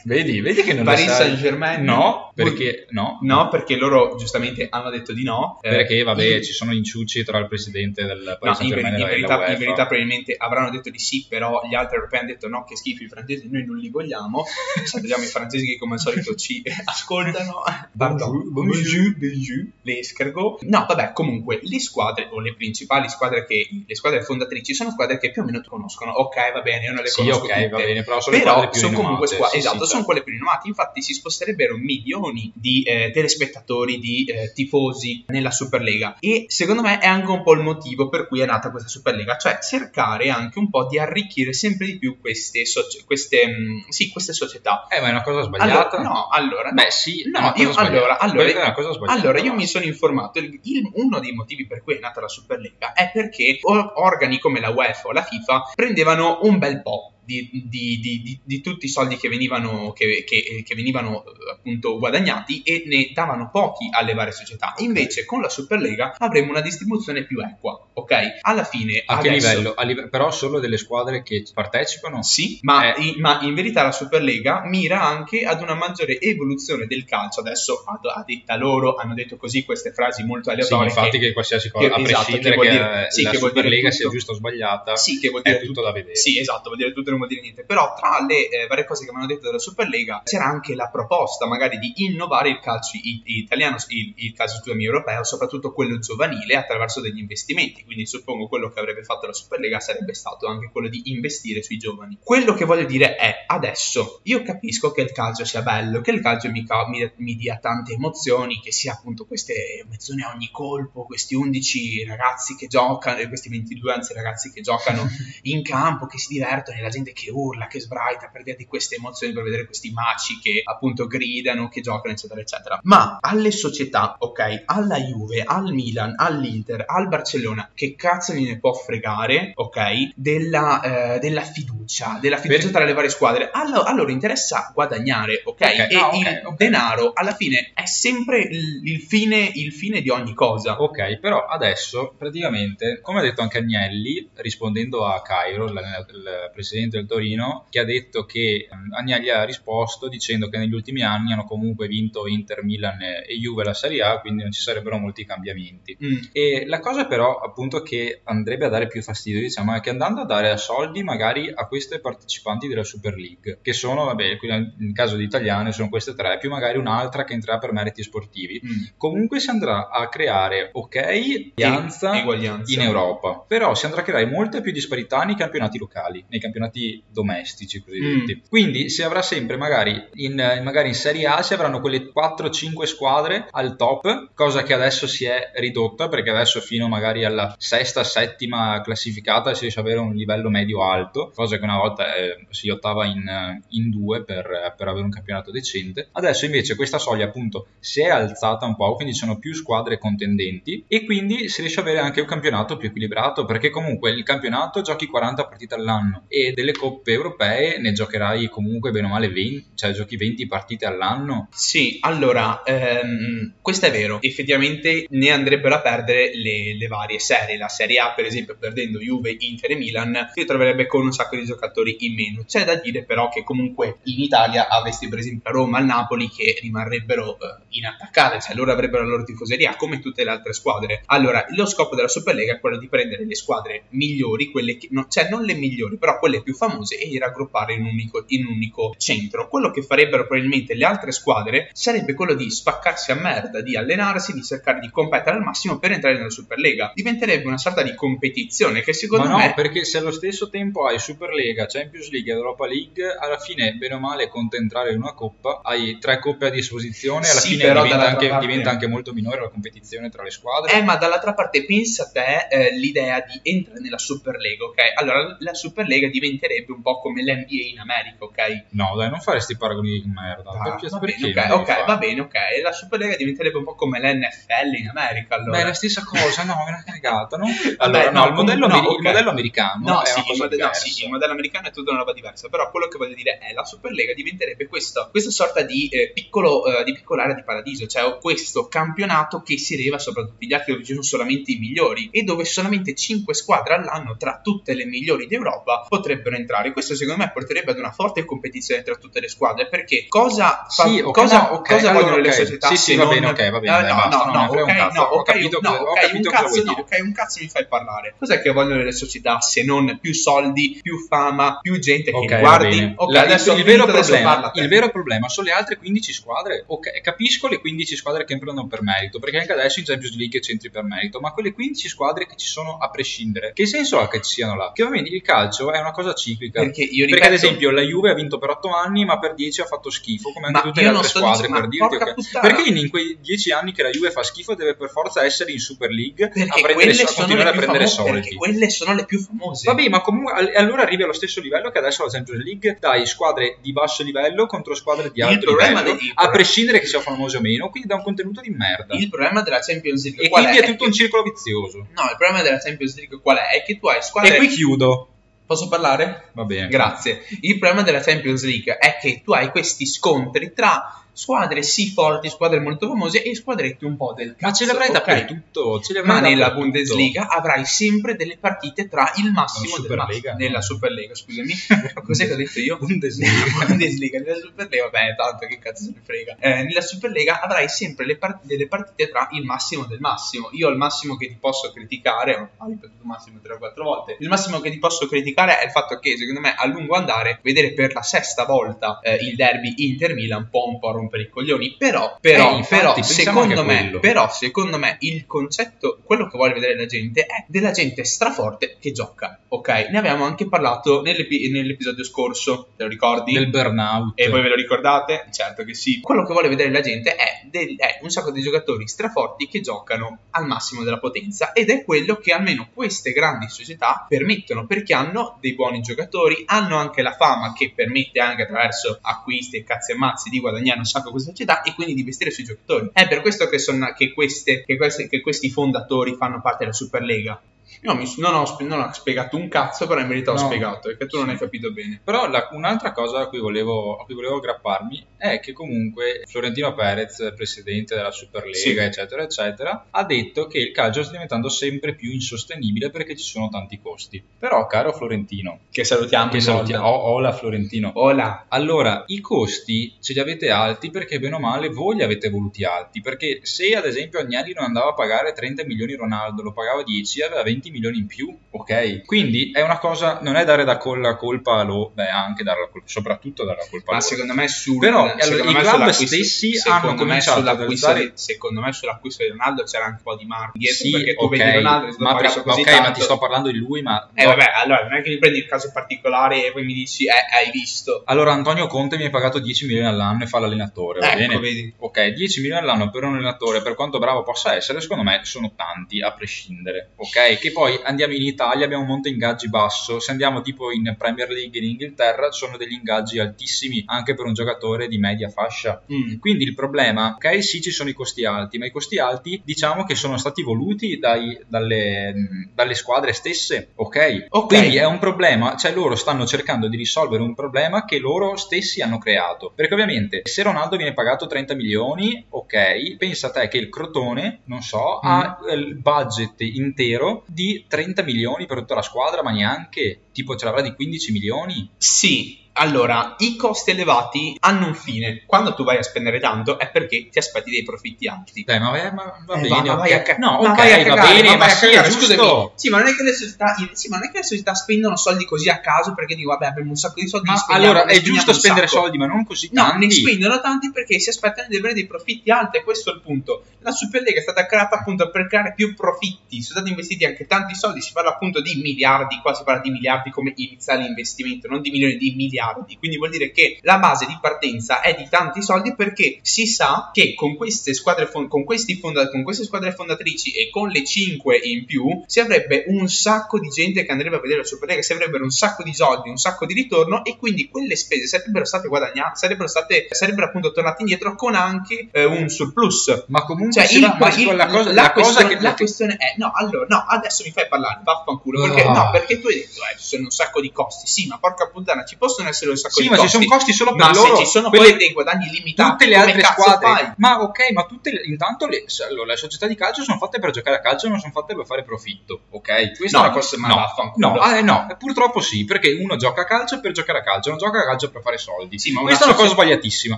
Vedi, 0.04 0.42
vedi 0.42 0.62
che 0.64 0.74
non 0.74 0.84
Paris 0.84 1.06
sai. 1.06 1.16
Saint 1.28 1.38
Germain. 1.40 1.84
No, 1.84 2.32
perché 2.34 2.88
no. 2.90 3.20
No, 3.22 3.48
perché 3.50 3.76
loro 3.76 4.16
giustamente 4.18 4.68
hanno 4.70 4.90
detto 4.90 5.14
di 5.14 5.24
no. 5.24 5.60
Eh, 5.62 5.70
Perché, 5.70 6.04
vabbè, 6.04 6.24
in- 6.38 6.44
ci 6.44 6.54
sono 6.54 6.74
inciucci 6.74 7.24
tra 7.24 7.38
il 7.40 7.48
presidente 7.48 8.04
del 8.06 8.20
No, 8.24 8.38
Paris 8.40 8.60
in, 8.60 8.70
Saint-Germain 8.70 8.94
in 8.96 9.00
e 9.00 9.04
la 9.04 9.08
verità, 9.38 9.52
in 9.52 9.58
verità 9.60 9.86
probabilmente 9.86 10.36
avranno 10.38 10.70
detto 10.72 10.90
di 10.90 11.00
sì, 11.00 11.26
però 11.30 11.62
gli 11.70 11.76
altri 11.76 11.96
europei 11.98 12.20
hanno 12.20 12.30
detto 12.30 12.48
no, 12.48 12.64
che 12.64 12.76
schifo 12.76 13.04
i 13.04 13.08
francesi, 13.08 13.48
noi 13.50 13.66
non 13.66 13.78
li 13.78 13.90
vogliamo. 13.90 14.44
Sappiamo 14.86 15.24
i 15.24 15.28
francesi 15.28 15.66
che 15.66 15.78
come 15.78 15.94
al 15.94 16.00
solito 16.00 16.36
ci 16.36 16.62
ascoltano. 16.86 17.62
Pardon, 17.98 18.52
Bonjour, 18.52 19.16
bonjour, 19.18 19.66
l'escargot. 19.84 20.62
No, 20.64 20.86
vabbè, 20.88 21.12
comunque 21.14 21.60
le 21.62 21.80
squadre 21.80 22.28
o 22.32 22.40
le 22.40 22.56
principali 22.56 23.10
squadre 23.10 23.46
che 23.46 23.68
le 23.86 23.96
squadre 23.96 24.22
fondatrici 24.24 24.74
sono 24.74 24.90
squadre 24.92 25.18
che 25.18 25.32
più 25.32 25.42
o 25.42 25.46
meno 25.46 25.62
conoscono. 25.68 26.12
Ok, 26.12 26.54
va 26.54 26.62
bene, 26.62 26.86
io 26.86 26.94
non 26.94 27.04
le 27.04 27.10
Sì, 27.10 27.22
conosco 27.22 27.44
ok, 27.44 27.54
tutte. 27.54 27.70
va 27.70 27.78
bene, 27.78 28.04
però 28.04 28.20
sono 28.22 28.38
Però 28.38 28.70
sono 28.74 28.96
comunque 28.98 29.28
squadre, 29.28 29.52
Sì, 29.52 29.58
esatto, 29.58 29.75
sì, 29.84 29.92
sono 29.92 30.06
quelle 30.06 30.24
più 30.24 30.32
rinomate. 30.34 30.68
Infatti 30.68 31.02
si 31.02 31.14
sposterebbero 31.14 31.76
milioni 31.78 32.52
di 32.56 32.84
eh, 32.84 33.12
telespettatori, 33.12 34.00
di 34.00 34.24
eh, 34.26 34.54
tifosi 34.54 35.26
nella 35.28 35.52
Superlega. 35.52 36.16
E 36.20 36.46
secondo 36.48 36.82
me 36.82 37.00
è 37.00 37.08
anche 37.08 37.32
un 37.32 37.44
po' 37.44 37.54
il 37.54 37.62
motivo 37.62 38.10
per 38.10 38.28
cui 38.28 38.40
è 38.42 38.46
nata 38.46 38.72
questa 38.72 38.90
Superlega, 38.90 39.38
cioè 39.38 39.60
cercare 39.62 40.30
anche 40.30 40.60
un 40.60 40.70
po' 40.70 40.88
di 40.88 40.98
arricchire 41.00 41.54
sempre 41.54 41.88
di 41.88 41.98
più 41.98 42.20
queste, 42.20 42.66
soci- 42.66 43.04
queste, 43.06 43.46
mh, 43.48 43.90
sì, 43.90 44.10
queste 44.10 44.34
società. 44.34 44.88
Eh, 44.90 45.02
ma 45.02 45.08
è 45.08 45.12
una 45.12 45.22
cosa 45.24 45.42
sbagliata. 45.44 45.98
Allora, 45.98 46.10
no, 46.10 46.28
allora. 46.30 46.72
Beh, 46.72 46.92
sì, 46.92 47.24
No, 47.26 47.54
io, 47.56 47.72
allora, 47.76 48.18
allora, 48.18 48.44
Quella 48.44 48.60
è 48.60 48.64
una 48.64 48.74
cosa 48.74 48.92
sbagliata. 48.94 49.20
allora, 49.20 49.40
io 49.40 49.54
mi 49.54 49.68
sono 49.68 49.86
informato. 49.86 50.40
Il- 50.40 50.60
il- 50.64 50.90
uno 50.94 51.20
dei 51.20 51.32
motivi 51.34 51.66
per 51.66 51.82
cui 51.84 51.96
è 51.96 52.00
nata 52.00 52.22
la 52.22 52.28
Superlega 52.28 52.94
è 52.94 53.10
perché 53.12 53.58
or- 53.62 53.94
organi 53.96 54.40
come 54.40 54.60
la 54.60 54.70
UEFA 54.70 55.08
o 55.08 55.12
la 55.12 55.24
FIFA 55.24 55.72
prendevano 55.76 56.40
un 56.44 56.58
bel 56.58 56.82
po'. 56.82 57.10
Di, 57.26 57.50
di- 57.52 58.00
di- 58.00 58.40
di- 58.44 58.62
tutti 58.62 58.86
i 58.86 58.90
soldi 58.90 59.18
che 59.18 59.30
venivano, 59.30 59.92
che, 59.94 60.24
che- 60.26 60.62
che 60.64 60.76
venivano 60.76 61.24
appunto 61.52 61.98
guadagnati 61.98 62.62
e 62.62 62.84
ne 62.86 63.10
davano 63.14 63.50
pochi 63.52 63.88
alle 63.92 64.14
varie 64.14 64.32
società. 64.32 64.74
Invece 64.78 65.26
con 65.26 65.42
la 65.42 65.50
Superlega 65.50 66.16
avremo 66.20 66.52
una 66.52 66.62
distribuzione 66.62 67.26
più 67.26 67.40
equa, 67.42 67.80
ok? 67.94 68.14
Alla 68.42 68.64
fine 68.64 69.02
A 69.06 69.18
che 69.18 69.30
adesso- 69.30 69.48
livello? 69.50 69.74
A 69.74 69.84
live- 69.84 70.08
Però 70.10 70.30
solo 70.32 70.60
delle 70.60 70.78
squadre 70.78 71.24
che 71.24 71.44
partecipano? 71.54 72.22
sì, 72.22 72.60
ma, 72.62 72.94
Eh. 72.94 73.02
in, 73.02 73.16
ma 73.20 73.40
in 73.42 73.54
verità 73.56 73.82
la 73.84 73.92
Superlega 73.92 74.62
mira 74.66 75.02
anche 75.02 75.44
ad 75.46 75.62
una 75.62 75.74
maggiore 75.74 76.20
evoluzione 76.20 76.86
del 76.86 77.06
calcio. 77.06 77.40
Adesso, 77.40 77.84
a, 77.86 78.00
a 78.20 78.24
detta 78.26 78.56
loro, 78.56 78.96
hanno 78.96 79.14
detto 79.16 79.36
così 79.38 79.64
queste 79.66 79.92
frasi 79.94 80.24
molto 80.24 80.50
Sì, 80.50 80.56
aleatorie. 80.56 80.90
infatti 80.90 81.18
che- 81.18 81.28
che 81.28 81.34
qualsiasi 81.34 81.70
cosa, 81.70 81.88
che- 81.88 81.94
a 81.94 82.00
esatto, 82.00 82.24
prescindere 82.26 82.50
che 82.50 82.56
vuol 82.56 82.68
che, 82.68 82.72
dire- 82.72 83.06
sì, 83.10 83.22
la 83.24 83.30
che 83.32 83.38
vuol 83.40 83.52
dire 83.52 83.64
Superlega 83.64 83.90
tutto- 83.90 84.02
sia 84.02 84.10
giusta 84.12 84.32
o 84.32 84.36
sbagliata, 84.36 84.96
Sì, 84.96 85.20
che 85.20 85.30
vuol 85.30 85.42
dire 85.42 85.60
è 85.60 85.66
tutto 85.66 85.82
da 85.82 85.92
vedere. 85.92 86.16
Sì, 86.16 86.38
esatto, 86.40 86.62
vuol 86.66 86.78
dire 86.78 86.94
tutto 86.94 87.10
non 87.16 87.18
vuol 87.18 87.30
dire 87.30 87.42
niente. 87.42 87.64
Però 87.66 87.94
tra 87.96 88.24
le 88.26 88.50
eh, 88.50 88.68
varie 88.68 88.86
cose 88.86 89.06
che 89.06 89.12
mi 89.12 89.18
hanno 89.18 89.28
detto 89.28 89.46
della 89.48 89.60
Superlega 89.60 90.22
c'era 90.24 90.46
anche 90.46 90.76
la 90.76 90.90
proposta 90.90 91.48
magari 91.48 91.78
di 91.78 91.94
innovare 92.06 92.50
il 92.50 92.60
calcio 92.60 92.98
i- 93.02 93.22
italiano, 93.26 93.78
il, 93.90 94.14
il 94.18 94.34
calcio 94.34 94.58
scusami, 94.58 94.84
europeo, 94.86 95.24
soprattutto 95.24 95.72
quello 95.74 96.00
giovanile, 96.00 96.56
attraverso 96.56 97.02
degli 97.02 97.20
investimenti. 97.20 97.84
Quindi 97.84 98.06
suppongo 98.06 98.48
quello 98.48 98.70
che 98.70 98.80
avrebbe 98.80 99.04
fatto 99.04 99.28
la 99.28 99.34
Superlega 99.34 99.80
sarebbe 99.80 100.14
stato 100.14 100.48
anche 100.48 100.70
quello 100.72 100.88
di 100.90 101.02
investire 101.06 101.62
sui 101.64 101.78
giovani. 101.78 102.18
Quello 102.24 102.54
che 102.54 102.66
voglio 102.66 102.86
dire 102.86 103.16
è 103.16 103.44
adesso 103.48 104.20
io 104.24 104.42
capisco 104.44 104.92
che 104.92 105.02
il 105.02 105.12
calcio 105.12 105.46
sia 105.46 105.62
bello, 105.62 106.02
che 106.02 106.12
il 106.12 106.22
calcio 106.22 106.50
mi, 106.50 106.66
ca- 106.66 106.88
mi- 106.88 107.12
mi 107.18 107.36
dia 107.36 107.58
tante 107.58 107.94
emozioni, 107.94 108.60
che 108.62 108.72
sia 108.72 108.94
appunto 108.94 109.26
queste 109.26 109.86
mezzone 109.90 110.24
a 110.24 110.32
ogni 110.34 110.50
colpo, 110.52 111.06
questi 111.06 111.36
11 111.36 112.06
ragazzi 112.06 112.56
che 112.56 112.68
giocano, 112.68 113.18
e 113.20 113.28
questi 113.28 113.50
22 113.50 113.94
anzi 113.94 114.14
ragazzi 114.14 114.52
che 114.52 114.62
giocano 114.62 115.08
in 115.44 115.62
campo, 115.64 116.06
che 116.06 116.18
si 116.18 116.34
divertono 116.34 116.78
e 116.78 116.82
la 116.82 116.90
gente 116.90 117.05
che 117.14 117.30
urla, 117.32 117.68
che 117.68 117.80
sbraita 117.80 118.30
per 118.32 118.44
via 118.44 118.56
di 118.56 118.66
queste 118.66 118.96
emozioni, 118.96 119.34
per 119.34 119.44
vedere 119.44 119.66
questi 119.66 119.92
maci 119.92 120.40
che 120.40 120.62
appunto 120.64 121.08
gridano, 121.08 121.68
che 121.70 121.82
giocano, 121.82 122.14
eccetera, 122.14 122.40
eccetera. 122.40 122.80
Ma 122.84 123.18
alle 123.22 123.52
società, 123.52 124.16
ok, 124.20 124.64
alla 124.66 124.98
Juve, 124.98 125.44
al 125.44 125.74
Milan, 125.74 126.14
all'Inter, 126.16 126.84
al 126.88 127.08
Barcellona, 127.08 127.70
che 127.74 127.96
cazzo 127.96 128.34
gliene 128.34 128.60
può 128.60 128.74
fregare, 128.74 129.52
ok, 129.56 130.14
della, 130.16 131.16
eh, 131.16 131.20
della 131.20 131.42
fiducia, 131.42 131.75
della 132.20 132.38
fiducia 132.38 132.64
Per- 132.64 132.72
tra 132.72 132.84
le 132.86 132.94
varie 132.94 133.10
squadre? 133.10 133.50
A, 133.52 133.62
a 133.62 133.94
loro 133.94 134.12
interessa 134.12 134.72
guadagnare, 134.74 135.42
ok? 135.44 135.62
Ok, 135.62 135.88
E 135.90 135.94
no, 135.96 136.06
ok, 136.08 136.16
il 136.16 136.42
ok. 136.46 136.56
denaro 136.58 137.12
alla 137.14 137.34
fine 137.34 137.72
è 137.74 137.86
sempre 137.86 138.42
il, 138.42 138.82
il 138.84 139.00
fine, 139.02 139.50
il 139.54 139.72
fine 139.72 140.02
di 140.02 140.10
ogni 140.10 140.34
cosa. 140.34 140.82
Ok, 140.82 141.18
però 141.20 141.46
adesso 141.46 142.14
praticamente, 142.18 143.00
come 143.02 143.20
ha 143.20 143.24
detto 143.24 143.42
anche 143.42 143.60
Agnelli, 143.60 144.30
rispondendo 144.36 145.06
a 145.06 145.22
Cairo, 145.22 145.66
il, 145.66 145.72
il 146.14 146.50
presidente 146.54 146.98
del 146.98 147.08
Torino, 147.08 147.66
che 147.70 147.80
ha 147.80 147.84
detto 147.86 148.26
che 148.26 148.68
ehm, 148.72 148.94
Agnelli 148.94 149.30
ha 149.30 149.44
risposto 149.44 150.08
dicendo 150.08 150.50
che 150.50 150.58
negli 150.58 150.74
ultimi 150.74 151.04
anni 151.04 151.32
hanno 151.34 151.46
comunque 151.46 151.88
vinto 151.88 152.28
Inter, 152.28 152.64
Milan 152.64 153.02
e 153.02 153.36
Juve 153.40 153.64
la 153.64 153.74
Serie 153.74 154.02
A, 154.02 154.20
quindi 154.20 154.44
non 154.44 154.52
ci 154.52 154.62
sarebbero 154.62 154.98
molti 154.98 155.26
cambiamenti. 155.26 155.98
Mm. 156.04 156.18
E 156.32 156.64
la 156.66 156.80
cosa 156.80 157.06
però 157.06 157.40
appunto 157.40 157.82
che 157.82 158.22
andrebbe 158.24 158.66
a 158.66 158.70
dare 158.70 158.88
più 158.88 159.02
fastidio 159.02 159.40
diciamo 159.40 159.74
è 159.76 159.80
che 159.82 159.90
andando 159.90 160.22
a 160.22 160.26
dare 160.26 160.56
soldi 160.58 161.04
magari 161.04 161.52
a 161.54 161.68
queste 161.76 162.00
partecipanti 162.00 162.70
della 162.70 162.86
Super 162.86 163.16
League 163.18 163.60
che 163.62 163.74
sono 163.74 164.06
vabbè 164.06 164.38
nel 164.78 164.94
caso 164.94 165.18
di 165.18 165.26
italiane 165.26 165.74
sono 165.74 165.90
queste 165.90 166.14
tre 166.16 166.38
più 166.38 166.50
magari 166.50 166.78
un'altra 166.78 167.26
che 167.26 167.34
entrerà 167.34 167.58
per 167.58 167.74
meriti 167.74 168.02
sportivi 168.02 168.62
Mm. 168.64 168.84
comunque 168.98 169.40
si 169.42 169.50
andrà 169.50 169.90
a 169.90 170.08
creare 170.08 170.70
ok 170.72 170.96
eguaglianza 170.96 172.18
eguaglianza. 172.18 172.74
in 172.74 172.82
Europa 172.82 173.44
però 173.48 173.76
si 173.76 173.86
andrà 173.86 174.02
a 174.02 174.04
creare 174.04 174.26
molta 174.26 174.62
più 174.62 174.72
disparità 174.72 175.24
nei 175.24 175.36
campionati 175.36 175.78
locali 175.78 176.24
nei 176.30 176.40
campionati 176.40 177.04
domestici 177.12 177.82
cosiddetti 177.84 178.36
Mm. 178.36 178.48
quindi 178.50 178.90
si 178.90 179.04
avrà 179.04 179.22
sempre 179.22 179.58
magari 179.58 180.02
in, 180.14 180.36
magari 180.64 180.88
in 180.90 180.94
Serie 180.96 181.26
A 181.28 181.42
si 181.42 181.54
avranno 181.54 181.82
quelle 181.82 182.12
4-5 182.14 182.84
squadre 182.86 183.48
al 183.52 183.76
top 183.76 184.32
cosa 184.34 184.64
che 184.64 184.74
adesso 184.74 185.08
si 185.08 185.26
è 185.26 185.52
ridotta 185.56 186.08
perché 186.08 186.30
adesso 186.30 186.62
fino 186.62 186.88
magari 186.88 187.26
alla 187.26 187.54
sesta 187.58 188.04
settima 188.04 188.80
classificata 188.82 189.54
si 189.54 189.62
riesce 189.62 189.80
ad 189.80 189.86
avere 189.86 190.00
un 190.02 190.14
livello 190.14 190.50
medio 190.50 190.84
alto 190.84 191.32
cosa 191.34 191.58
che 191.58 191.65
una 191.66 191.78
volta 191.78 192.16
eh, 192.16 192.46
si 192.50 192.68
lottava 192.68 193.06
in, 193.06 193.28
eh, 193.28 193.62
in 193.70 193.90
due 193.90 194.24
per, 194.24 194.46
eh, 194.46 194.74
per 194.76 194.88
avere 194.88 195.04
un 195.04 195.12
campionato 195.12 195.52
decente 195.52 196.10
adesso 196.14 196.46
invece 196.46 196.76
questa 196.76 196.98
soglia 196.98 197.26
appunto 197.26 197.68
si 197.80 198.02
è 198.02 198.10
alzata 198.10 198.66
un 198.66 198.76
po' 198.76 198.96
quindi 198.96 199.14
ci 199.14 199.20
sono 199.20 199.38
più 199.38 199.54
squadre 199.54 199.98
contendenti 199.98 200.86
e 200.88 201.06
quindi 201.06 201.50
si 201.50 201.62
riesce 201.62 201.80
ad 201.80 201.88
avere 201.88 202.02
anche 202.02 202.22
un 202.22 202.28
campionato 202.28 202.78
più 202.78 202.90
equilibrato 202.90 203.46
perché 203.46 203.70
comunque 203.70 204.12
il 204.12 204.24
campionato 204.24 204.82
giochi 204.82 205.06
40 205.06 205.46
partite 205.48 205.76
all'anno 205.76 206.24
e 206.28 206.52
delle 206.54 206.72
coppe 206.72 207.12
europee 207.12 207.78
ne 207.80 207.92
giocherai 207.92 208.48
comunque 208.50 208.92
bene 208.92 209.08
o 209.08 209.10
male 209.10 209.30
20 209.30 209.72
cioè 209.76 209.92
giochi 209.92 210.18
20 210.18 210.48
partite 210.48 210.86
all'anno 210.86 211.50
Sì, 211.52 211.98
allora, 212.02 212.62
ehm, 212.64 213.56
questo 213.62 213.88
è 213.88 213.92
vero, 213.92 214.22
effettivamente 214.22 215.06
ne 215.10 215.32
andrebbero 215.32 215.76
a 215.76 215.82
perdere 215.82 216.32
le, 216.36 216.76
le 216.78 216.88
varie 216.88 217.20
serie. 217.20 217.58
La 217.58 217.68
Serie 217.68 218.00
A, 218.00 218.14
per 218.14 218.26
esempio, 218.26 218.56
perdendo 218.58 219.00
Juve, 219.00 219.36
Inter 219.40 219.72
e 219.72 219.76
Milan, 219.76 220.32
si 220.34 220.46
troverebbe 220.46 220.86
con 220.86 221.04
un 221.04 221.12
sacco 221.12 221.36
di 221.36 221.42
giocatori 221.46 221.55
in 222.00 222.14
meno. 222.14 222.44
C'è 222.46 222.64
da 222.64 222.76
dire 222.76 223.04
però 223.04 223.30
che 223.30 223.44
comunque 223.44 224.00
in 224.04 224.22
Italia 224.22 224.68
avresti 224.68 225.08
per 225.08 225.20
esempio 225.20 225.50
a 225.50 225.54
Roma, 225.54 225.78
al 225.78 225.86
Napoli 225.86 226.30
che 226.30 226.58
rimarrebbero 226.62 227.38
eh, 227.38 227.64
inattaccate, 227.70 228.42
cioè 228.42 228.56
loro 228.56 228.72
avrebbero 228.72 229.04
la 229.04 229.10
loro 229.10 229.24
tifoseria 229.24 229.76
come 229.76 230.00
tutte 230.00 230.24
le 230.24 230.32
altre 230.32 230.54
squadre. 230.54 231.04
Allora, 231.08 231.46
lo 231.50 231.66
scopo 231.66 231.96
della 231.96 232.08
Superlega 232.08 232.54
è 232.54 232.60
quello 232.60 232.78
di 232.78 232.88
prendere 232.88 233.26
le 233.26 233.36
squadre 233.36 233.84
migliori, 233.90 234.52
quelle 234.52 234.78
che, 234.78 234.88
no, 234.92 235.08
cioè 235.10 235.30
non 235.30 235.44
le 235.44 235.54
migliori, 235.54 235.98
però 235.98 236.20
quelle 236.20 236.42
più 236.42 236.54
famose 236.54 236.98
e 236.98 237.18
raggruppare 237.20 237.74
in 237.74 237.82
un 237.82 237.88
unico, 237.88 238.24
in 238.28 238.46
un 238.46 238.54
unico 238.54 238.94
centro. 238.98 239.48
Quello 239.48 239.72
che 239.72 239.82
farebbero 239.82 240.26
probabilmente 240.26 240.74
le 240.76 240.86
altre 240.86 241.12
squadre 241.12 241.70
sarebbe 241.74 242.14
quello 242.14 242.34
di 242.34 242.50
spaccarsi 242.50 243.12
a 243.12 243.16
merda, 243.16 243.62
di 243.62 243.76
allenarsi, 243.76 244.34
di 244.34 244.44
cercare 244.44 244.80
di 244.80 244.90
competere 244.90 245.38
al 245.38 245.44
massimo 245.44 245.80
per 245.80 245.92
entrare 245.92 246.18
nella 246.18 246.30
Superlega. 246.30 246.92
Diventerebbe 246.94 247.48
una 247.48 247.58
sorta 247.58 247.82
di 247.84 247.94
competizione 247.96 248.82
che 248.82 248.94
secondo 248.94 249.28
no 249.28 249.38
me 249.38 249.54
perché 249.54 249.84
se 249.84 249.98
allo 249.98 250.12
stesso 250.12 250.50
tempo 250.50 250.86
hai 250.86 251.00
Superlega, 251.00 251.45
Champions 251.54 252.10
League 252.10 252.32
e 252.32 252.36
Europa 252.36 252.66
League 252.66 253.04
alla 253.20 253.38
fine 253.38 253.74
bene 253.74 253.94
o 253.96 254.00
male 254.00 254.28
conta 254.28 254.58
entrare 254.58 254.92
in 254.92 254.98
una 255.02 255.14
coppa 255.14 255.62
hai 255.64 255.98
tre 256.00 256.20
coppe 256.20 256.48
a 256.48 256.50
disposizione 256.50 257.28
alla 257.30 257.40
Sì, 257.40 257.56
fine 257.56 257.72
diventa 257.72 258.08
anche, 258.08 258.28
parte- 258.30 258.46
diventa 258.48 258.70
anche 258.70 258.88
molto 258.88 259.14
minore 259.14 259.42
la 259.42 259.50
competizione 259.50 260.10
tra 260.10 260.24
le 260.24 260.32
squadre 260.32 260.72
Eh, 260.74 260.82
ma 260.82 260.96
dall'altra 260.96 261.34
parte 261.34 261.66
pensa 261.66 262.04
a 262.04 262.10
te 262.12 262.48
eh, 262.50 262.72
l'idea 262.78 263.20
di 263.22 263.40
entrare 263.52 263.80
nella 263.80 263.98
Superlega, 263.98 264.66
ok? 264.66 264.80
Allora 264.96 265.36
la 265.40 265.54
Superlega 265.54 266.08
diventerebbe 266.08 266.72
un 266.72 266.82
po' 266.82 267.00
come 267.00 267.22
l'NBA 267.22 267.68
in 267.72 267.80
America, 267.80 268.24
ok? 268.26 268.66
No, 268.72 268.96
dai, 268.96 269.10
non 269.10 269.20
fare 269.20 269.40
sti 269.40 269.58
paragoni 269.58 270.00
di 270.02 270.08
merda. 270.14 270.50
Ah, 270.52 270.64
perché, 270.64 270.88
va 270.88 271.00
perché 271.00 271.32
bene, 271.32 271.42
ok, 271.42 271.48
devi 271.48 271.62
ok, 271.62 271.66
fare? 271.68 271.84
va 271.86 271.98
bene, 271.98 272.22
ok. 272.22 272.34
La 272.64 272.72
Superlega 272.72 273.16
diventerebbe 273.16 273.58
un 273.58 273.64
po' 273.64 273.76
come 273.76 274.00
l'NFL 274.00 274.74
in 274.80 274.90
America, 274.90 275.36
allora. 275.36 275.58
Beh, 275.58 275.62
è 275.64 275.66
la 275.66 275.74
stessa 275.74 276.04
cosa, 276.04 276.44
no, 276.44 276.54
è 276.66 276.70
una 276.70 276.84
cagata, 276.86 277.38
no? 277.38 277.46
Vabbè, 277.78 277.78
Allora, 277.78 278.12
no, 278.12 278.26
il, 278.28 278.34
modello, 278.34 278.68
no, 278.68 278.74
ameri- 278.74 278.88
ok. 278.88 278.98
il 278.98 279.02
modello 279.04 279.30
americano 279.30 279.84
No, 279.86 280.02
è 280.02 280.06
sì, 280.06 280.12
una 280.14 280.20
il 280.22 280.26
cosa 280.28 280.44
modello, 280.44 280.66
no, 280.66 280.74
sì, 280.74 281.04
il 281.04 281.10
modello 281.10 281.32
americano 281.36 281.68
è 281.68 281.72
tutta 281.72 281.92
una 281.92 282.00
roba 282.00 282.14
diversa, 282.14 282.50
però 282.50 282.70
quello 282.72 282.88
che 282.88 282.98
voglio 282.98 283.14
dire 283.16 283.38
è 283.38 283.54
la 283.54 283.64
Superlega 283.64 284.14
diventerebbe 284.14 284.68
questo, 284.68 285.08
questa 285.12 285.30
sorta 285.30 285.62
di, 285.62 285.88
eh, 285.90 286.12
piccolo, 286.14 286.66
eh, 286.66 286.84
di 286.84 286.94
piccola 286.94 287.24
area 287.24 287.36
di 287.36 287.44
paradiso, 287.44 287.86
cioè 287.86 288.18
questo 288.20 288.68
campionato 288.68 289.42
che 289.42 289.58
si 289.58 289.76
leva 289.82 289.98
sopra 290.00 290.24
tutti 290.24 290.48
gli 290.48 290.54
altri 290.54 290.74
dove 290.74 290.84
ci 290.84 290.92
sono 290.92 291.04
solamente 291.04 291.52
i 291.52 291.58
migliori 291.58 292.10
e 292.12 292.24
dove 292.24 292.44
solamente 292.46 292.94
5 292.96 293.34
squadre 293.34 293.76
all'anno 293.76 294.16
tra 294.18 294.40
tutte 294.44 294.74
le 294.74 294.86
migliori 294.86 295.28
d'Europa 295.28 295.86
potrebbero 295.88 296.36
entrare. 296.36 296.72
Questo 296.72 296.96
secondo 296.96 297.24
me 297.24 297.32
porterebbe 297.32 297.72
ad 297.72 297.78
una 297.78 297.92
forte 297.92 298.26
competizione 298.26 298.82
tra 298.84 298.96
tutte 298.96 299.20
le 299.20 299.28
squadre 299.30 299.68
perché 299.68 300.06
cosa, 300.08 300.66
fa- 300.70 300.88
Sì, 300.88 301.00
ok, 301.00 301.12
cosa, 301.12 301.42
no, 301.50 301.56
ok, 301.56 301.68
cosa 301.70 301.90
allora, 301.90 302.04
vogliono 302.06 302.22
le 302.22 302.30
ok. 302.30 302.34
società 302.34 302.68
Sì, 302.70 302.78
sì, 302.78 302.96
va 302.96 303.04
non- 303.04 303.14
bene, 303.14 303.28
ok, 303.28 303.50
va 303.52 303.60
bene, 303.60 303.76
Ah, 303.76 303.82
dai, 303.82 303.90
no, 303.90 303.96
basta, 303.96 304.18
no, 304.18 304.24
non 304.32 304.44
no, 304.46 304.52
frega 304.52 304.88
ok, 304.88 304.94
no, 304.96 305.02
ho 305.02 305.16
ok, 305.20 305.26
capito 305.32 305.60
no, 305.62 305.70
cosa- 305.70 305.82
ho 305.84 305.90
ok, 305.92 306.00
capito 306.00 306.30
un 306.30 306.36
cazzo, 306.36 306.64
no, 306.64 306.72
ok, 306.74 307.00
un 307.04 307.12
cazzo 307.14 307.40
mi 307.42 307.48
fai 307.50 307.68
parlare. 307.68 308.16
Cos'è 308.18 308.42
che 308.42 308.52
vogliono 308.52 308.84
le 308.84 308.92
società 308.92 309.42
se 309.42 309.64
non 309.64 309.98
più 310.02 310.14
soldi, 310.14 310.80
più 310.82 310.98
fama, 311.28 311.60
più 311.62 311.80
gente 311.80 312.12
che 312.12 312.18
Ok, 312.18 312.24
li 312.24 312.28
va 312.34 312.40
guardi? 312.40 312.78
bene. 312.80 312.94
Ok, 312.96 313.12
La- 313.14 313.22
adesso 313.22 313.54
il, 313.54 313.64
vero 313.64 313.86
problema, 313.86 314.52
il 314.56 314.68
vero 314.68 314.90
problema 314.90 315.30
sono 315.30 315.48
le 315.48 315.54
altre 315.54 315.78
15 315.78 316.14
squadre. 316.14 316.64
Ok, 316.68 317.02
capisco 317.02 317.48
le 317.48 317.60
15 317.60 317.96
squadre 317.96 318.26
che 318.26 318.34
entrano 318.34 318.68
per 318.68 318.82
merito, 318.82 319.20
perché 319.20 319.38
anche 319.40 319.54
adesso 319.54 319.80
in 319.80 319.86
Champions 319.86 320.16
League 320.16 320.40
c'entri 320.40 320.70
per 320.70 320.84
merito, 320.84 321.20
ma 321.20 321.32
quelle 321.32 321.54
15 321.54 321.88
squadre 321.88 322.26
che 322.26 322.36
ci 322.36 322.48
sono 322.48 322.78
a 322.78 322.90
prescindere, 322.90 323.52
che 323.54 323.66
senso 323.66 324.00
ha 324.00 324.08
che 324.08 324.22
ci 324.22 324.34
siano 324.34 324.56
là? 324.56 324.72
Che 324.74 324.84
ovviamente 324.84 325.14
il 325.16 325.22
calcio 325.22 325.72
è 325.72 325.80
una 325.80 325.92
cosa 325.92 326.14
ciclica. 326.14 326.62
Perché 326.62 326.82
io 326.82 327.06
Perché 327.06 327.26
ad 327.26 327.32
ripeto- 327.32 327.34
esempio 327.46 327.72
la 327.72 327.82
Juve 327.82 328.12
ha 328.12 328.14
vinto 328.14 328.38
per 328.38 328.50
8 328.50 328.70
anni, 328.70 329.06
ma 329.06 329.20
per 329.20 329.34
10 329.34 329.62
ha 329.62 329.66
fatto 329.66 329.90
schifo, 329.90 330.32
come 330.32 330.48
anche 330.48 330.60
Ma 330.60 330.64
tutte 330.66 330.82
le 330.82 330.88
altre 330.88 331.08
squadre, 331.08 331.32
dicendo- 331.48 331.54
per 331.54 331.62
ma 331.62 331.68
dirti. 331.68 331.88
porca 331.98 332.06
ok? 332.06 332.14
puttana. 332.14 332.48
Perché 332.48 332.70
in, 332.70 332.78
in 332.78 332.90
quei 332.90 333.18
10 333.22 333.52
anni 333.52 333.72
che 333.74 333.84
la 333.84 333.90
Juve 333.90 334.12
fa 334.12 334.24
schifo 334.24 334.54
deve 334.56 334.76
per 334.76 334.90
forza 334.90 335.24
essere 335.24 335.52
in 335.52 335.60
Super 335.60 335.90
League 335.90 336.26
a, 336.26 336.30
perché 336.30 336.46
prendere, 336.62 336.74
quelle 336.74 336.92
a 336.92 336.96
sono 336.96 337.12
continuare 337.16 337.44
le 337.44 337.50
a 337.50 337.52
più 337.52 337.62
prendere 337.62 337.88
famose, 337.88 337.96
soldi. 337.96 338.20
perché 338.22 338.36
quelle 338.36 338.70
sono 338.70 338.94
le 338.96 339.06
più 339.06 339.20
famose. 339.20 339.64
Vabbè, 339.66 339.90
ma 339.90 340.02
comunque 340.02 340.34
al- 340.34 340.52
allora 340.56 340.82
arrivi 340.84 341.04
allo 341.04 341.14
stesso 341.16 341.42
livello 341.42 341.72
che 341.72 341.80
adesso 341.80 342.04
la 342.04 342.10
Champions 342.12 342.44
League 342.44 342.78
dai 342.80 343.06
squadre 343.06 343.58
di 343.62 343.72
basso 343.72 344.04
livello 344.04 344.46
contro 344.46 344.76
squadre 344.76 345.12
di 345.12 345.22
alto 345.22 345.50
livello, 345.50 345.92
il 345.92 346.12
a 346.14 346.30
prescindere 346.30 346.80
che 346.80 346.86
sia 346.86 347.00
famose 347.00 347.38
o 347.38 347.42
meno, 347.42 347.70
quindi 347.70 347.88
da 347.88 347.96
un 347.96 348.04
contenuto 348.04 348.42
di 348.42 348.50
merda. 348.50 348.94
Il 348.96 349.10
problema 349.10 349.42
della 349.42 349.60
Champions 349.60 350.04
League 350.04 350.24
e 350.24 350.30
quindi 350.30 350.58
è, 350.58 350.62
è? 350.62 350.66
tutto 350.66 350.78
che- 350.78 350.86
un 350.86 350.92
circolo 350.94 351.24
vizioso. 351.24 351.78
No, 351.78 352.04
il 352.04 352.16
problema 352.18 352.42
della 352.42 352.60
Champions 352.60 352.96
League 352.96 353.20
qual 353.22 353.38
è? 353.38 353.50
È 353.50 353.64
che 353.64 353.80
tu 353.80 353.88
hai 353.88 354.02
squadre 354.02 354.36
E 354.36 354.38
qui 354.38 354.48
chiudo. 354.48 355.10
Posso 355.46 355.68
parlare? 355.68 356.30
Va 356.34 356.44
bene. 356.44 356.68
Grazie. 356.68 357.24
Il 357.42 357.60
problema 357.60 357.84
della 357.84 358.00
Champions 358.00 358.44
League 358.44 358.78
è 358.78 358.98
che 359.00 359.22
tu 359.24 359.32
hai 359.32 359.50
questi 359.50 359.86
scontri 359.86 360.54
tra 360.54 361.05
squadre 361.16 361.64
sì 361.64 361.92
forti, 361.92 362.30
squadre 362.30 362.60
molto 362.60 362.88
famose 362.88 363.24
e 363.24 363.34
squadrette 363.34 363.86
un 363.86 363.96
po' 363.96 364.14
del 364.14 364.36
cazzo. 364.36 364.46
Ma 364.46 364.54
ce 364.54 364.64
li 364.66 364.70
avrai 364.72 364.88
ok? 364.90 364.94
dappertutto. 364.94 365.80
Ce 365.80 365.94
li 365.94 366.00
avrai 366.00 366.14
Ma 366.14 366.20
nella 366.20 366.48
dappertutto. 366.48 366.64
Bundesliga 366.66 367.28
avrai 367.30 367.66
sempre 367.66 368.16
delle 368.16 368.38
partite 368.38 368.90
tra 368.90 369.12
il 369.16 369.32
massimo 369.32 369.76
Nella 369.78 369.88
del 369.88 369.98
massimo. 369.98 370.14
Superlega, 370.14 370.32
no? 370.32 370.38
Nella 370.38 370.62
Superlega, 370.62 371.16
scusami. 371.16 371.54
Cos'è 372.06 372.28
che 372.28 372.34
ho 372.34 372.36
detto 372.36 372.60
io? 372.60 372.78
Bundesliga. 372.78 373.32
Nella 373.32 373.66
Bundesliga, 373.66 374.20
nella 374.20 374.36
Superlega, 374.36 374.84
vabbè, 374.90 375.16
tanto 375.16 375.48
che 375.48 375.60
cazzo 375.60 375.84
se 375.84 375.92
ne 375.96 376.02
frega. 376.04 376.36
Eh, 376.40 376.64
nella 376.64 376.82
Superlega 376.82 377.42
avrai 377.42 377.70
sempre 377.70 378.18
part- 378.18 378.46
delle 378.46 378.68
partite 378.68 379.10
tra 379.10 379.30
il 379.32 379.46
massimo 379.46 379.86
del 379.86 380.00
massimo. 380.00 380.50
Io 380.52 380.68
il 380.68 380.78
massimo 380.78 381.16
che 381.16 381.28
ti 381.28 381.38
posso 381.40 381.72
criticare, 381.72 382.50
ho 382.58 382.66
ripetuto 382.68 383.06
massimo 383.06 383.40
3-4 383.42 383.84
volte, 383.84 384.18
il 384.20 384.28
massimo 384.28 384.60
che 384.60 384.70
ti 384.70 384.80
posso 384.80 385.08
criticare 385.08 385.60
è 385.60 385.66
il 385.66 385.72
fatto 385.72 386.00
che 386.00 386.18
secondo 386.18 386.42
me 386.42 386.54
a 386.56 386.66
lungo 386.68 386.96
andare 386.96 387.40
vedere 387.42 387.74
per 387.74 387.94
la 387.94 388.02
sesta 388.02 388.46
volta 388.46 389.00
eh, 389.02 389.16
il 389.16 389.36
derby 389.36 389.74
Inter-Milan 389.78 390.50
può 390.50 390.66
un 390.66 390.80
po' 390.80 390.92
rompere 391.06 391.24
i 391.24 391.30
coglioni, 391.30 391.76
però, 391.78 392.18
però, 392.20 392.54
Eh, 392.54 392.58
infatti, 392.58 392.76
però 392.82 393.02
secondo 393.04 393.64
me, 393.64 393.98
però 394.00 394.30
secondo 394.30 394.78
me 394.78 394.98
il 395.02 395.26
concetto, 395.26 396.00
quello 396.04 396.28
che 396.28 396.38
vuole 396.38 396.54
vedere 396.54 396.76
la 396.76 396.86
gente 396.86 397.26
è 397.26 397.46
della 397.48 397.72
gente 397.72 398.04
straforte 398.04 398.78
che 398.80 398.92
gioca, 398.92 399.40
ok? 399.48 399.88
Ne 399.92 399.98
avevamo 399.98 400.26
anche 400.26 400.48
parlato 400.48 401.02
nell'epi- 401.02 401.50
nell'episodio 401.50 402.04
scorso, 402.04 402.70
te 402.76 402.84
lo 402.84 402.90
ricordi? 402.90 403.34
Del 403.34 403.50
burnout. 403.50 404.14
E 404.16 404.30
voi 404.30 404.42
ve 404.42 404.50
lo 404.50 404.56
ricordate? 404.56 405.28
Certo 405.32 405.64
che 405.64 405.74
sì. 405.74 406.00
Quello 406.02 406.26
che 406.26 406.34
vuole 406.34 406.50
vedere 406.50 406.72
la 406.72 406.82
gente 406.82 407.16
è, 407.16 407.42
del- 407.50 407.78
è 407.78 408.00
un 408.02 408.10
sacco 408.10 408.32
di 408.32 408.42
giocatori 408.42 408.88
straforti 408.88 409.48
che 409.48 409.62
giocano 409.62 410.20
al 410.32 410.46
massimo 410.46 410.84
della 410.84 411.00
potenza 411.00 411.54
ed 411.54 411.70
è 411.70 411.84
quello 411.84 412.16
che 412.18 412.32
almeno 412.32 412.70
queste 412.74 413.12
grandi 413.12 413.48
società 413.50 414.06
permettono 414.08 414.66
perché 414.66 414.94
hanno 414.94 415.38
dei 415.40 415.54
buoni 415.54 415.82
giocatori, 415.82 416.44
hanno 416.48 416.78
anche 416.78 417.02
la 417.02 417.14
fama 417.14 417.54
che 417.54 417.72
permette 417.76 418.20
anche 418.20 418.44
attraverso 418.44 418.98
acquisti 419.02 419.58
e 419.58 419.64
cazzi 419.64 419.92
e 419.92 419.96
mazzi 419.96 420.30
di 420.30 420.40
guadagnare 420.40 420.80
un 420.80 420.86
sacco 420.96 421.12
queste 421.12 421.32
società 421.32 421.62
e 421.62 421.74
quindi 421.74 421.94
di 421.94 422.00
investire 422.00 422.32
sui 422.32 422.44
giocatori. 422.44 422.90
È 422.94 423.08
per 423.08 423.22
questo 423.22 423.48
che, 423.48 423.60
sono, 423.60 423.94
che, 423.94 424.14
queste, 424.14 424.64
che, 424.64 424.78
queste- 424.78 425.08
che 425.08 425.22
questi 425.22 425.50
fondatori 425.50 426.16
fanno 426.16 426.42
parte 426.42 426.64
della 426.64 426.74
Superlega. 426.74 427.42
Io 427.82 427.94
mi- 427.96 428.12
non, 428.18 428.34
ho, 428.36 428.58
non 428.62 428.80
ho 428.80 428.94
spiegato 428.94 429.36
un 429.38 429.48
cazzo, 429.48 429.88
però 429.88 430.00
in 430.02 430.08
verità 430.08 430.32
ho 430.32 430.36
No. 430.36 430.40
spiegato, 430.40 430.90
perché 430.90 431.08
tu 431.08 431.18
non 431.18 431.30
hai 431.30 431.38
capito 431.38 431.72
bene. 431.72 432.00
Però 432.04 432.28
la- 432.30 432.48
un'altra 432.52 432.92
cosa 432.92 433.20
a 433.22 433.28
cui, 433.28 433.40
volevo, 433.40 433.96
a 433.98 434.06
cui 434.06 434.14
volevo 434.16 434.36
aggrapparmi 434.38 435.06
è 435.18 435.40
che 435.40 435.54
comunque 435.54 436.24
Florentino 436.26 436.74
Perez, 436.74 437.34
presidente 437.36 437.96
della 437.96 438.12
Superlega, 438.12 438.56
Sì. 438.58 438.76
eccetera, 438.78 439.24
eccetera, 439.24 439.88
ha 439.92 440.04
detto 440.04 440.48
che 440.48 440.60
il 440.60 440.72
calcio 440.72 441.02
sta 441.04 441.12
diventando 441.14 441.50
sempre 441.50 441.96
più 441.96 442.12
insostenibile 442.12 442.90
perché 442.90 443.16
ci 443.16 443.24
sono 443.26 443.50
tanti 443.50 443.80
costi. 443.82 444.24
Però, 444.38 444.66
caro 444.68 444.92
Florentino, 444.94 445.60
Che 445.72 445.84
salutiamo. 445.84 446.32
che 446.32 446.40
salutiamo, 446.42 446.84
volta. 446.84 446.98
ho, 447.00 447.14
ho 447.14 447.20
la 447.20 447.32
Florentino. 447.34 447.92
Hola. 447.96 448.46
Allora, 448.50 449.04
i 449.08 449.20
costi 449.22 449.96
ce 450.02 450.14
li 450.14 450.20
avete 450.20 450.50
alti 450.50 450.90
perché 450.92 451.20
bene 451.20 451.36
o 451.36 451.40
male 451.40 451.70
voi 451.70 451.96
li 451.96 452.04
avete 452.04 452.30
voluti 452.30 452.64
alti, 452.64 453.02
perché 453.02 453.40
se 453.44 453.76
ad 453.76 453.86
esempio 453.86 454.20
Agnelli 454.20 454.54
non 454.54 454.66
andava 454.66 454.90
a 454.90 454.94
pagare 454.94 455.34
30 455.34 455.64
milioni 455.66 455.96
Ronaldo, 455.96 456.42
lo 456.42 456.54
pagava 456.54 456.84
10, 456.84 457.22
aveva 457.22 457.44
20 457.44 457.55
milioni 457.72 457.98
in 458.00 458.08
più, 458.08 458.36
ok? 458.52 459.04
Quindi 459.06 459.52
è 459.52 459.62
una 459.62 459.78
cosa, 459.78 460.20
non 460.22 460.36
è 460.36 460.44
dare 460.46 460.64
da 460.64 460.78
col- 460.78 461.02
la 461.02 461.16
colpa 461.16 461.56
a 461.60 461.64
loro, 461.64 461.92
beh 461.94 462.08
anche 462.10 462.44
dare 462.44 462.62
la 462.62 462.68
colpa, 462.70 462.88
soprattutto 462.88 463.44
dare 463.46 463.58
la 463.58 463.68
colpa 463.70 463.92
a 463.92 463.94
Ma 463.96 464.00
loro. 464.00 464.10
secondo 464.12 464.34
me 464.34 464.48
sul 464.48 464.80
Però, 464.80 465.14
secondo 465.18 465.50
i 465.52 465.54
me 465.54 465.62
club 465.62 465.90
stessi 465.90 466.54
hanno 466.68 466.94
cominciato 466.96 467.40
ad 467.40 467.62
alzare- 467.62 468.00
di- 468.02 468.12
secondo 468.16 468.62
me 468.62 468.72
sull'acquisto 468.72 469.24
di 469.24 469.30
Ronaldo 469.30 469.64
c'era 469.64 469.86
anche 469.86 469.98
un 469.98 470.04
po' 470.04 470.16
di 470.16 470.26
marketing 470.26 470.64
dietro 470.64 470.86
Sì, 470.86 470.92
perché 470.92 471.16
tu 471.16 471.24
ok, 471.26 471.30
vedi 471.38 471.52
Ronaldo 471.52 471.96
ma, 472.00 472.16
per- 472.16 472.42
così 472.44 472.62
ok, 472.62 472.80
ma 472.80 472.92
ti 472.92 473.02
sto 473.02 473.18
parlando 473.18 473.52
di 473.52 473.58
lui, 473.58 473.82
ma... 473.82 474.10
Eh 474.14 474.26
vabbè, 474.26 474.52
allora 474.56 474.84
non 474.84 474.94
è 474.98 475.02
che 475.02 475.10
mi 475.10 475.18
prendi 475.18 475.40
il 475.40 475.46
caso 475.46 475.72
particolare 475.72 476.48
e 476.48 476.52
poi 476.52 476.64
mi 476.66 476.74
dici 476.74 477.06
eh 477.06 477.10
hai 477.12 477.52
visto. 477.52 478.04
Allora 478.06 478.32
Antonio 478.34 478.68
Conte 478.68 478.98
mi 478.98 479.06
ha 479.06 479.10
pagato 479.10 479.40
10 479.40 479.66
milioni 479.66 479.88
all'anno 479.88 480.24
e 480.24 480.28
fa 480.28 480.40
l'allenatore, 480.40 481.00
va 481.00 481.08
Ecco, 481.10 481.18
bene? 481.18 481.40
vedi. 481.40 481.74
Ok, 481.80 482.08
10 482.08 482.42
milioni 482.42 482.62
all'anno 482.62 482.90
per 482.90 483.04
un 483.04 483.14
allenatore, 483.16 483.62
per 483.62 483.76
quanto 483.76 484.00
bravo 484.00 484.24
possa 484.24 484.56
essere, 484.56 484.82
secondo 484.82 485.04
me 485.04 485.20
sono 485.24 485.52
tanti 485.56 486.02
a 486.02 486.12
prescindere. 486.12 486.92
Ok, 486.98 487.40
che 487.46 487.52
poi 487.52 487.80
andiamo 487.84 488.14
in 488.14 488.24
Italia, 488.24 488.66
abbiamo 488.66 488.82
un 488.84 488.90
monte 488.90 489.10
ingaggi 489.10 489.50
basso. 489.50 490.00
Se 490.00 490.10
andiamo 490.10 490.42
tipo 490.42 490.72
in 490.72 490.96
Premier 490.98 491.30
League 491.30 491.60
in 491.60 491.70
Inghilterra, 491.70 492.32
sono 492.32 492.58
degli 492.58 492.74
ingaggi 492.74 493.20
altissimi 493.20 493.84
anche 493.86 494.16
per 494.16 494.26
un 494.26 494.34
giocatore 494.34 494.88
di 494.88 494.98
media 494.98 495.30
fascia. 495.30 495.84
Mm. 495.92 496.18
Quindi 496.18 496.44
il 496.44 496.56
problema, 496.56 497.14
ok, 497.16 497.44
sì, 497.44 497.62
ci 497.62 497.70
sono 497.70 497.90
i 497.90 497.94
costi 497.94 498.26
alti, 498.26 498.58
ma 498.58 498.66
i 498.66 498.72
costi 498.72 498.98
alti 498.98 499.40
diciamo 499.46 499.84
che 499.84 499.94
sono 499.94 500.18
stati 500.18 500.42
voluti 500.42 500.98
dai- 500.98 501.40
dalle, 501.48 502.48
dalle 502.54 502.74
squadre 502.74 503.14
stesse, 503.14 503.70
ok? 503.76 504.26
Ok. 504.30 504.48
Quindi 504.48 504.78
è 504.78 504.86
un 504.86 504.98
problema, 504.98 505.56
cioè 505.56 505.72
loro 505.74 505.96
stanno 505.96 506.26
cercando 506.26 506.68
di 506.68 506.78
risolvere 506.78 507.22
un 507.22 507.36
problema 507.36 507.86
che 507.86 508.00
loro 508.00 508.38
stessi 508.38 508.82
hanno 508.82 508.98
creato. 508.98 509.52
Perché 509.54 509.74
ovviamente 509.76 510.22
se 510.24 510.42
Ronaldo 510.42 510.78
viene 510.78 510.94
pagato 510.94 511.28
30 511.28 511.54
milioni, 511.54 512.26
ok, 512.28 512.96
pensa 512.98 513.30
te 513.30 513.48
che 513.48 513.58
il 513.58 513.70
Crotone, 513.70 514.40
non 514.46 514.62
so, 514.62 515.00
Mm. 515.06 515.08
ha 515.10 515.38
il 515.54 515.76
budget 515.76 516.42
intero 516.42 517.24
di 517.36 517.66
30 517.68 518.02
milioni 518.02 518.46
per 518.48 518.60
tutta 518.60 518.76
la 518.76 518.82
squadra, 518.82 519.22
ma 519.22 519.32
neanche, 519.32 520.06
tipo 520.14 520.36
ce 520.36 520.46
l'avrà 520.46 520.62
di 520.62 520.74
15 520.74 521.12
milioni. 521.12 521.70
Sì, 521.78 522.40
allora, 522.58 523.16
i 523.20 523.36
costi 523.36 523.72
elevati 523.72 524.38
hanno 524.40 524.68
un 524.68 524.76
fine. 524.76 525.24
Quando 525.26 525.54
tu 525.54 525.64
vai 525.64 525.78
a 525.78 525.84
spendere 525.84 526.20
tanto 526.20 526.58
è 526.58 526.70
perché 526.72 527.10
ti 527.10 527.18
aspetti 527.20 527.50
dei 527.52 527.64
profitti 527.64 528.08
alti. 528.08 528.44
Dai, 528.44 528.60
ma, 528.60 528.70
vai- 528.72 528.94
ma 528.94 529.04
va 529.26 529.36
Eh, 529.36 529.42
bene, 529.42 529.50
va- 529.50 529.62
ma 529.64 529.74
ok. 529.74 529.78
vai 529.80 529.94
a 529.94 530.02
ca- 530.02 530.16
no, 530.18 530.42
ma 530.42 530.54
vai 530.54 530.72
a 530.72 530.78
va 530.78 530.84
cagare, 530.96 531.14
bene, 531.22 531.30
ma 531.32 531.36
ma, 531.38 531.50
sì, 531.50 531.66
cagare, 531.66 531.92
scusami. 531.92 532.16
giusto. 532.16 532.54
Sì, 532.56 532.70
ma 532.70 532.78
non 532.80 532.88
è 532.88 532.96
che 532.96 533.04
le 533.04 533.14
società, 533.14 533.56
sì, 533.74 533.88
ma 533.90 533.98
non 533.98 534.08
è 534.08 534.12
che 534.12 534.18
le 534.20 534.24
società 534.24 534.54
spendono 534.54 534.96
soldi 534.96 535.26
così 535.26 535.50
a 535.50 535.60
caso 535.60 535.94
perché 535.94 536.16
dico, 536.16 536.30
vabbè, 536.32 536.46
abbiamo 536.46 536.70
un 536.70 536.76
sacco 536.78 537.02
di 537.02 537.08
soldi. 537.08 537.30
Ma 537.30 537.44
allora 537.50 537.86
è 537.86 538.00
giusto 538.02 538.32
spendere 538.32 538.68
soldi, 538.68 538.98
ma 538.98 539.06
non 539.06 539.26
così 539.26 539.50
No, 539.52 539.64
tanti. 539.64 539.86
ne 539.88 539.92
spendono 539.92 540.40
tanti 540.40 540.72
perché 540.72 540.98
si 541.00 541.10
aspettano 541.10 541.48
di 541.50 541.58
avere 541.58 541.74
dei 541.74 541.86
profitti 541.88 542.32
alti 542.32 542.58
e 542.58 542.64
questo 542.64 542.92
è 542.92 542.94
il 542.96 543.02
punto. 543.02 543.44
La 543.60 543.72
Superlega 543.72 544.20
è 544.20 544.22
stata 544.22 544.46
creata 544.46 544.78
appunto 544.78 545.10
per 545.10 545.28
creare 545.28 545.54
più 545.56 545.74
profitti, 545.76 546.42
sono 546.42 546.60
stati 546.60 546.70
investiti 546.70 547.04
anche 547.04 547.26
tanti 547.28 547.54
soldi, 547.56 547.82
si 547.82 547.92
parla 547.92 548.12
appunto 548.12 548.40
di 548.42 548.56
miliardi, 548.62 549.20
qua 549.22 549.34
si 549.34 549.44
parla 549.44 549.62
di 549.62 549.72
miliardi 549.72 550.10
come 550.12 550.32
iniziale 550.36 550.86
investimento, 550.86 551.48
non 551.50 551.62
di 551.62 551.70
milioni, 551.72 551.98
di 551.98 552.14
miliardi 552.16 552.44
miliardi. 552.54 552.78
Quindi 552.78 552.98
vuol 552.98 553.10
dire 553.10 553.32
che 553.32 553.60
la 553.62 553.78
base 553.78 554.06
di 554.06 554.18
partenza 554.22 554.82
è 554.82 554.96
di 554.96 555.08
tanti 555.10 555.42
soldi 555.42 555.76
perché 555.76 556.20
si 556.22 556.46
sa 556.48 556.90
che 556.94 557.14
con 557.16 557.36
queste 557.36 557.74
squadre, 557.74 558.10
con 558.12 558.44
questi 558.44 558.76
fonda- 558.76 559.10
con 559.10 559.24
queste 559.24 559.44
squadre 559.44 559.72
fondatrici 559.72 560.32
e 560.32 560.50
con 560.50 560.70
le 560.70 560.84
5 560.84 561.38
in 561.44 561.66
più 561.66 562.04
si 562.06 562.20
avrebbe 562.20 562.66
un 562.68 562.88
sacco 562.88 563.40
di 563.40 563.50
gente 563.50 563.86
che 563.86 563.92
andrebbe 563.92 564.18
a 564.18 564.20
vedere 564.20 564.40
la 564.42 564.46
Superlega, 564.46 564.82
si 564.82 564.94
avrebbero 564.94 565.24
un 565.24 565.30
sacco 565.32 565.64
di 565.64 565.74
soldi, 565.74 566.10
un 566.10 566.18
sacco 566.18 566.46
di 566.46 566.54
ritorno 566.54 567.04
e 567.04 567.18
quindi 567.18 567.50
quelle 567.50 567.76
spese 567.76 568.08
sarebbero 568.08 568.46
state 568.46 568.68
guadagnate, 568.68 569.16
sarebbero 569.18 569.48
state 569.48 569.88
sarebbero 569.92 570.28
appunto 570.28 570.52
tornate 570.52 570.82
indietro 570.82 571.16
con 571.16 571.36
anche 571.36 571.88
eh, 571.92 572.06
un 572.06 572.30
surplus. 572.30 573.06
Ma 573.08 573.24
comunque 573.24 573.66
Cioè, 573.66 573.76
il- 573.78 573.96
va- 573.98 574.14
il- 574.16 574.36
la 574.36 574.48
cosa, 574.48 574.72
la 574.72 574.82
la 574.84 574.92
cosa 574.92 575.04
questione, 575.26 575.36
che 575.36 575.42
la 575.42 575.54
questione 575.56 575.96
è 575.98 576.14
no, 576.18 576.32
allora 576.34 576.66
no, 576.70 576.86
adesso 576.88 577.24
mi 577.26 577.32
fai 577.32 577.48
parlare, 577.48 577.80
vaffanculo, 577.84 578.42
perché 578.44 578.62
Ah. 578.64 578.72
no, 578.72 578.90
perché 578.92 579.20
tu 579.20 579.28
hai 579.28 579.36
detto 579.36 579.60
eh, 579.62 579.78
ci 579.78 579.86
sono 579.86 580.04
un 580.04 580.10
sacco 580.12 580.42
di 580.42 580.52
costi. 580.52 580.88
Sì, 580.88 581.08
ma 581.08 581.18
porca 581.18 581.48
puttana, 581.48 581.84
ci 581.86 581.98
possono 581.98 582.28
essere 582.30 582.35
un 582.52 582.58
sacco 582.58 582.76
Sì, 582.76 582.82
di 582.84 582.90
ma 582.90 582.96
ci 582.96 583.02
costi. 583.04 583.18
sono 583.18 583.36
costi 583.36 583.54
solo 583.54 583.76
per 583.76 583.86
ma 583.86 583.94
loro. 583.94 584.18
ci 584.18 584.26
sono 584.26 584.50
Quelle- 584.50 584.76
dei 584.76 584.92
guadagni 584.94 585.30
limitati, 585.30 585.70
tutte 585.72 585.86
le 585.88 585.96
altre 585.96 586.24
squadre 586.24 586.68
fai? 586.68 586.92
ma 586.98 587.22
ok 587.22 587.52
ma 587.54 587.66
tutte 587.66 587.92
le- 587.92 588.02
intanto 588.06 588.48
le, 588.48 588.66
allora, 588.90 589.12
le 589.12 589.18
società 589.18 589.48
di 589.48 589.56
calcio 589.56 589.84
sono 589.84 589.98
fatte 589.98 590.20
per 590.20 590.32
giocare 590.32 590.58
a 590.58 590.60
calcio 590.60 590.88
non 590.88 591.00
sono 591.00 591.12
fatte 591.14 591.36
per 591.36 591.46
fare 591.46 591.64
profitto 591.64 592.22
ok 592.32 592.78
questa 592.78 592.98
No, 593.00 593.04
è 593.04 593.08
una 593.08 593.16
cosa 593.16 593.38
ma 593.38 593.48
no 593.48 593.56
vaffanculo. 593.56 594.08
no, 594.10 594.20
ah, 594.20 594.38
eh, 594.38 594.42
no 594.42 594.68
eh, 594.70 594.76
purtroppo 594.76 595.20
sì 595.22 595.46
perché 595.46 595.72
uno 595.80 595.96
gioca 595.96 596.22
a 596.22 596.26
calcio 596.26 596.60
per 596.60 596.72
giocare 596.72 597.00
a 597.00 597.04
calcio 597.04 597.30
non 597.30 597.38
gioca 597.38 597.60
a 597.60 597.66
calcio 597.66 597.90
per 597.90 598.02
fare 598.02 598.18
soldi 598.18 598.60
Sì, 598.60 598.72
ma 598.72 598.82
questa 598.82 599.06
è 599.06 599.08
una 599.08 599.16
cosa 599.16 599.30
sbagliatissima 599.30 599.98